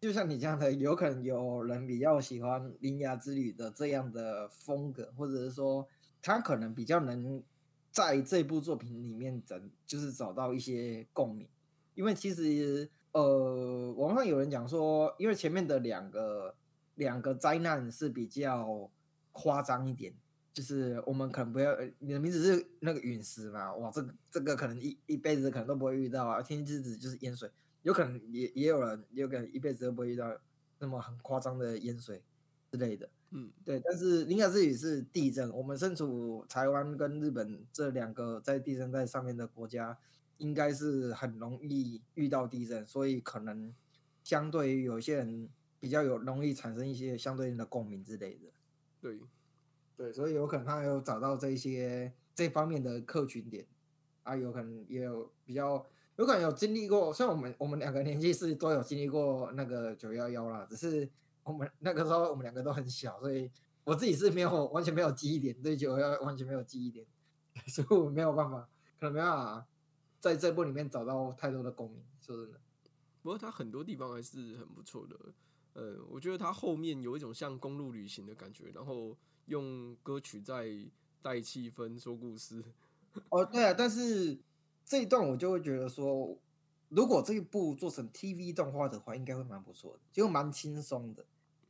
[0.00, 5.86] 就像你这样的，有可能有人比较喜欢铃芽之旅的这样的风格，或者是说。
[6.24, 7.42] 他可能比较能
[7.90, 11.48] 在这部作品里面整，就是找到一些共鸣，
[11.96, 16.54] 因为其实呃，网上有人讲说，因为前面的两个
[16.94, 18.88] 两个灾难是比较
[19.32, 20.14] 夸张一点，
[20.52, 27.50] 就是我们可能不要，你的名字是那个陨石嘛，哇，这个这个可能一一辈子可能都不会遇到啊，天气之子就是淹水，
[27.82, 30.38] 有可能也也有人有可能一辈子都不会遇到
[30.78, 32.22] 那么很夸张的淹水
[32.70, 33.08] 之类的。
[33.30, 39.98] 嗯，对，但是林雅自己是地震，我们身处台湾跟日本这两个在地震带上面的国家，
[40.36, 43.74] 应该是很容易遇到地震，所以可能
[44.22, 45.48] 相对于有些人
[45.80, 48.52] 比较有容易产生一些相对应的共鸣之类的。
[49.00, 49.18] 对，
[49.96, 53.66] 对，所以有可能他有找到这些这方面的客群点，
[54.22, 55.86] 啊，有可能也有比较
[56.16, 61.08] 有可能有经历过，虽然我们我们两个年纪是都有经历过那个九幺幺啦，只是。
[61.44, 63.50] 我们那个时候我们两个都很小，所以
[63.82, 67.04] 我自己是没有完全没有记忆点，对九幺完全没有记忆点，
[67.66, 68.60] 所以我没有办法
[69.00, 69.66] 可能没办法
[70.20, 72.00] 在这部里面找到太多的共鸣。
[72.20, 72.60] 说真的，
[73.22, 75.16] 不过它很多地方还是很不错的。
[75.72, 80.68] 呃，我觉得它后面有一种像公路旅行的感觉，然后用歌曲在
[81.20, 82.62] 带气氛、说故事。
[83.28, 84.38] 哦，对啊，但是
[84.84, 86.36] 这一段我就会觉得说，
[86.88, 91.24] 如果这一部做成 TV 动画的话，应该会蛮不错的，就蛮轻松的。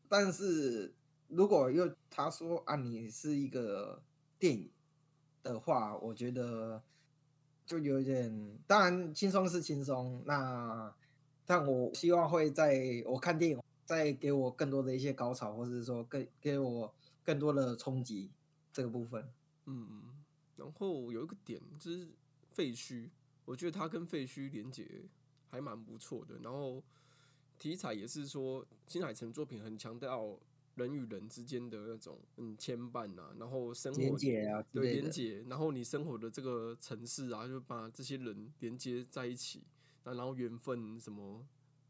[0.09, 0.95] 但是
[1.29, 4.03] 如果又他说啊，你是一个
[4.39, 4.70] 电影
[5.43, 6.83] 的话，我觉得
[7.66, 10.95] 就有点，当然轻松是轻松，那
[11.45, 16.95] 但我希望会在我看电影再给我更多的一些高潮，或者是说更给我
[17.25, 18.31] 更多的冲击
[18.73, 19.33] 这个部分。
[19.66, 20.03] 嗯嗯。
[20.57, 22.09] 然后有一个点就是
[22.53, 23.09] 废墟，
[23.45, 25.03] 我觉得它跟废墟连接
[25.51, 26.39] 还蛮不错的。
[26.41, 26.83] 然后
[27.59, 30.39] 题材也是说新海诚作品很强调
[30.75, 39.62] 人与人之间的那种嗯牵绊啊，然后生活连接啊，对连接，然后你生活的这个城市啊，就把这些人连接在一起，
[40.05, 41.45] 那然后缘分什么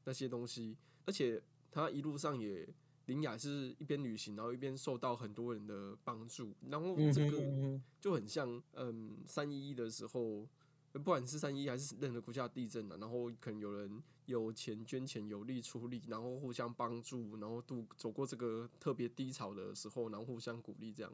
[0.04, 2.68] 那些东西，而且他一路上也。
[3.06, 10.46] 林雅是一边旅行，然后一边受到很多人的帮助，然后这个就很像，嗯，三一一的时候，
[10.92, 21.12] 不管是三一还是任何国家地震啊，然后可能有人有钱捐钱，有力出力，然后互相帮助，然后度走过这个特别低潮的时候，然后互相鼓励，这样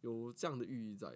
[0.00, 1.12] 有这样的寓意在，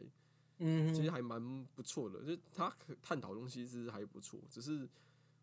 [0.58, 4.86] 嗯，其实还蛮不错的，就他探讨东西是还不错，只是，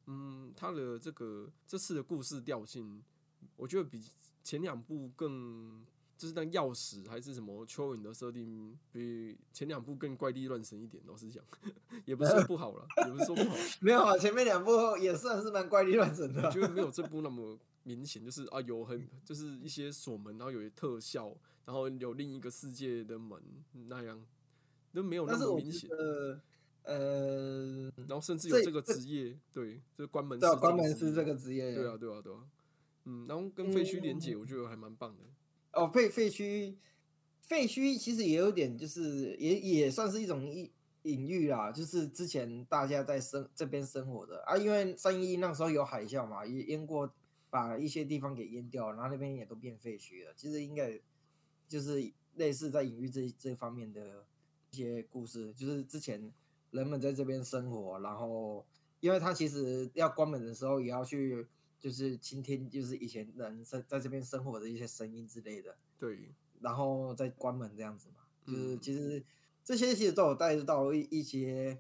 [0.06, 3.04] 嗯，他的这个这次的故事调性，
[3.56, 4.04] 我觉得比。
[4.44, 5.84] 前两部更
[6.18, 11.04] 就是那钥匙还是什么蚯蚓的设定，比前两部更怪力乱神一点。
[11.06, 11.44] 老实讲，
[12.06, 13.54] 也不是说不好了，也不是说不好。
[13.82, 14.72] 没有啊，前面两部
[15.02, 16.44] 也算是蛮怪力乱神的。
[16.46, 21.36] 我觉得没有这部那么明显，就是啊，有很就是一些锁门，然后有些特效，
[21.66, 23.38] 然后有另一个世界的门
[23.90, 24.26] 那样，
[24.94, 25.90] 都没有那么明显。
[26.84, 30.56] 呃，然后甚至有这个职业，对，就是关门师。
[30.56, 32.40] 关门师这个职业，对啊，对啊，对啊。
[33.10, 35.24] 嗯，然后跟废墟连接，我觉得还蛮棒的。
[35.72, 36.76] 哦，废废墟，
[37.40, 40.70] 废墟其实也有点，就是也也算是一种隐
[41.04, 41.72] 隐喻啦。
[41.72, 47.10] 就是之前大家在生这边生活的啊，因为三一那时候有海啸嘛，也淹过，
[47.50, 50.34] 把一些地方给淹掉，然后那边也都变废墟了。
[50.36, 51.00] 其实应该
[51.66, 54.26] 就是类似在隐喻这这方面的
[54.72, 56.30] 一些故事，就是之前
[56.72, 58.66] 人们在这边生活，然后
[59.00, 61.48] 因为他其实要关门的时候也要去。
[61.80, 69.24] 就是倾听，就是以前人在在这边生活的一些声音之类的，对，然后再关门这样子嘛，就是其实
[69.64, 71.78] 这些其实都有带到一一些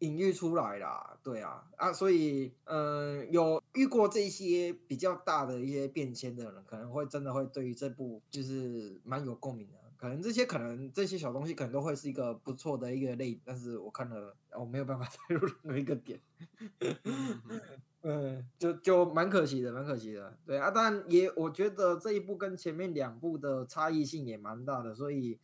[0.00, 9.74] 隐喻出来啦，对啊，啊，所以嗯，有遇过这些比较大的一些变迁的人，可能会真的会对于这部就是蛮有共鸣的。
[9.96, 16.20] 可能这些可能这些小东西可能都会是一个不错的一个类，但是我看了我没有办法 带入任何一个点，
[18.08, 20.38] 嗯，就就蛮可惜的，蛮可惜的。
[20.46, 25.38] 对啊，但也我觉得这一部跟前面两部的差异性也蛮大的，所以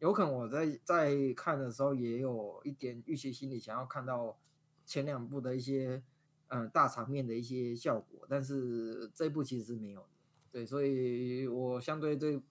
[0.00, 4.36] 有可能我在在看的时候也有一点预期心理，想要看到
[4.84, 6.02] 前两部的一些
[6.48, 10.04] 嗯大场面的一些效果，但是这一部其实是没有。
[10.50, 12.42] 对，所以我相对对。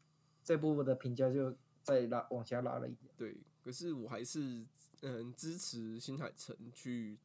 [0.44, 1.54] 这部的评价就
[1.84, 3.12] 再拉往下拉了一点。
[3.18, 4.66] 对，可是我还是
[5.02, 7.18] 嗯支持新海诚去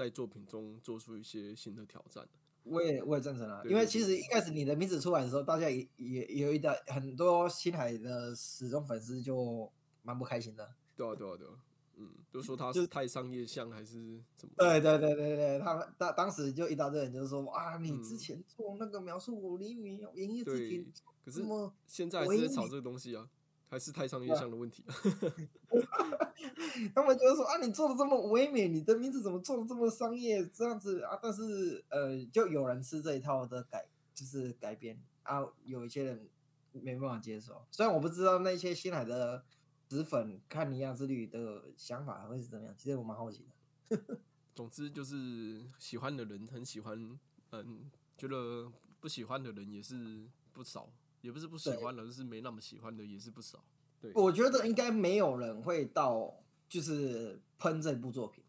[0.00, 2.26] 在作品中做出一些新的挑战。
[2.62, 9.70] 我也我也赞成啊，因为其实一开始你的名字出来的时候，大家也也有一点很多新海的死忠粉丝就
[10.02, 10.66] 蛮不开心的。
[10.96, 11.52] 对啊对啊对啊，
[11.96, 14.54] 嗯，就说他是太商业向还是怎么？
[14.56, 20.86] 对对对对对，他们当当时就一大堆人就是说啊，你之前做那个描述五厘米营业之前。
[21.22, 21.42] 可是
[21.86, 23.28] 现在是在炒这个东西啊，
[23.70, 24.94] 还是太商业向的问题啊？
[26.94, 31.16] 他们就是说啊，你做的这么唯美，你的名字怎么做的这么商业这样子啊？
[31.22, 36.28] 但是呃，就有人吃这一套的改，就是改编啊，有一些人
[36.72, 37.64] 没办法接受。
[37.70, 39.44] 虽然我不知道那些新来的
[39.88, 43.46] 纸粉看《尼亚之旅》的想法会是怎么样，其实我蛮好奇
[43.88, 44.18] 的。
[44.54, 47.18] 总之就是喜欢的人很喜欢，
[47.52, 50.90] 嗯，觉得不喜欢的人也是不少。
[51.20, 53.62] 也不是不喜欢的，就是没那么喜欢的也是不少。
[54.00, 56.34] 对，我觉得应该没有人会到
[56.68, 58.42] 就是喷这部作品，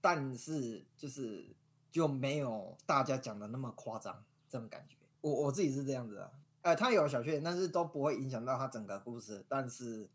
[0.00, 1.44] 但是就是
[1.90, 4.96] 就没有大家讲的那么夸张这种感觉。
[5.20, 6.30] 我我自己是这样子啊，
[6.62, 9.44] 哎，他有小缺点，但是都不会影响到他整个故事。
[9.48, 10.08] 但是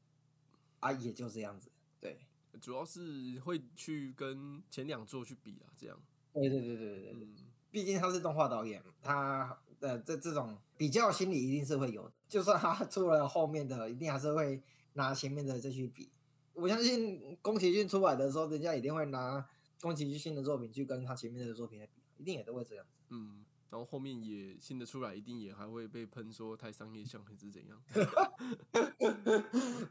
[0.79, 1.69] 啊，也就这样子。
[1.99, 2.21] 对，
[2.61, 5.99] 主要是会去跟前两作去比啊，这样。
[6.33, 7.35] 对对对对对对，嗯，
[7.69, 9.57] 毕竟他是动画导演，他。
[9.81, 14.59] 呃，这这种比较心理一定是会有的，就算他出了后面的，一定还是会
[14.93, 16.09] 拿前面的再去比。
[16.55, 19.47] 我相信宫崎骏出来的时候，人家一定会拿
[19.79, 22.83] 宫崎骏新的作品去跟他前面的作品来比，一定也都会这样。
[23.09, 27.79] 嗯，然后后面也新的出来，一定也还会被喷说太商业向还是怎样。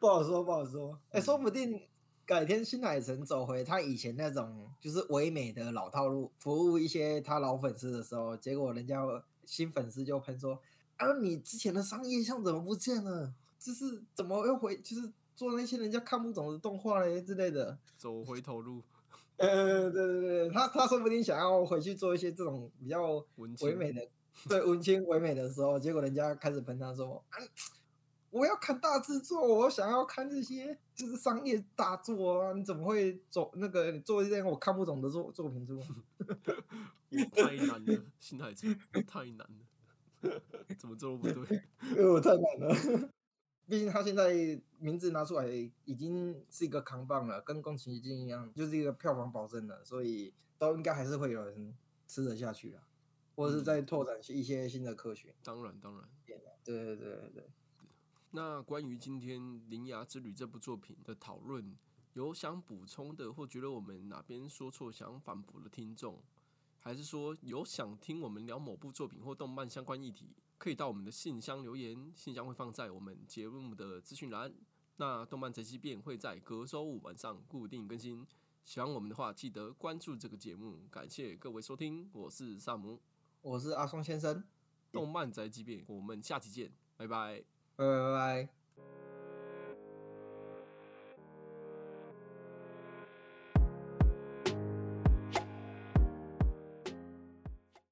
[0.00, 0.98] 不好说，不好说。
[1.10, 1.80] 哎、说不定
[2.26, 9.00] 改天新海诚走回他以前那种就是唯美的老套路，服务一些他老粉丝的时候，结果人家
[9.46, 10.60] 新粉丝就喷说
[11.00, 13.32] ：“啊，你之前的商业像怎么不见了？
[13.58, 18.82] 就是怎么又回，就是做那些人家看不懂的动画嘞之类的。”走回头路，
[19.38, 24.06] 呃，对对对，他他说不定想要回去做一些这种比较文唯美的，
[24.48, 27.38] 对文青唯美的时候，结果人家开始喷他说：“啊，
[28.30, 35.86] 我要看大制作，我想要看这些就是商业大作啊，你怎么会走那个你做一些我看不懂的作作品出来？
[37.10, 39.66] 我太难了，新海诚我太难了，
[40.78, 41.62] 怎么做都不对。
[41.92, 43.10] 因为，我太难了。
[43.66, 44.32] 毕竟他现在
[44.78, 45.46] 名字拿出来
[45.84, 51.72] 已经是一个扛棒了，跟宫崎骏一样，就是一个票房保证了，所以都应该还是会有人
[52.08, 52.82] 吃得下去啊，
[53.36, 55.34] 或者是在拓展一些新的科学。
[55.44, 56.08] 当然，当然。
[56.26, 56.36] 对
[56.84, 57.44] 对对对对。
[58.32, 61.76] 那关于今天《铃芽之旅》这部作品的讨论，
[62.14, 66.20] 有想补充的，或觉得我们哪边说错想反驳的听众，
[66.80, 74.52] 还是说有想听我们聊某部作品或动漫相关议题，可以到我们的信箱留言，信箱会放在我们节目的资讯栏。
[74.96, 78.26] 那动漫贼奇变会在隔周五晚上固定更新。
[78.64, 80.78] 喜欢我们的话，记得关注这个节目。
[80.90, 83.00] 感谢各位收听，我是萨姆，
[83.40, 84.44] 我是阿松先生，
[84.92, 87.42] 动漫宅急便，我们下期见，拜拜。
[87.76, 88.59] 拜拜拜拜。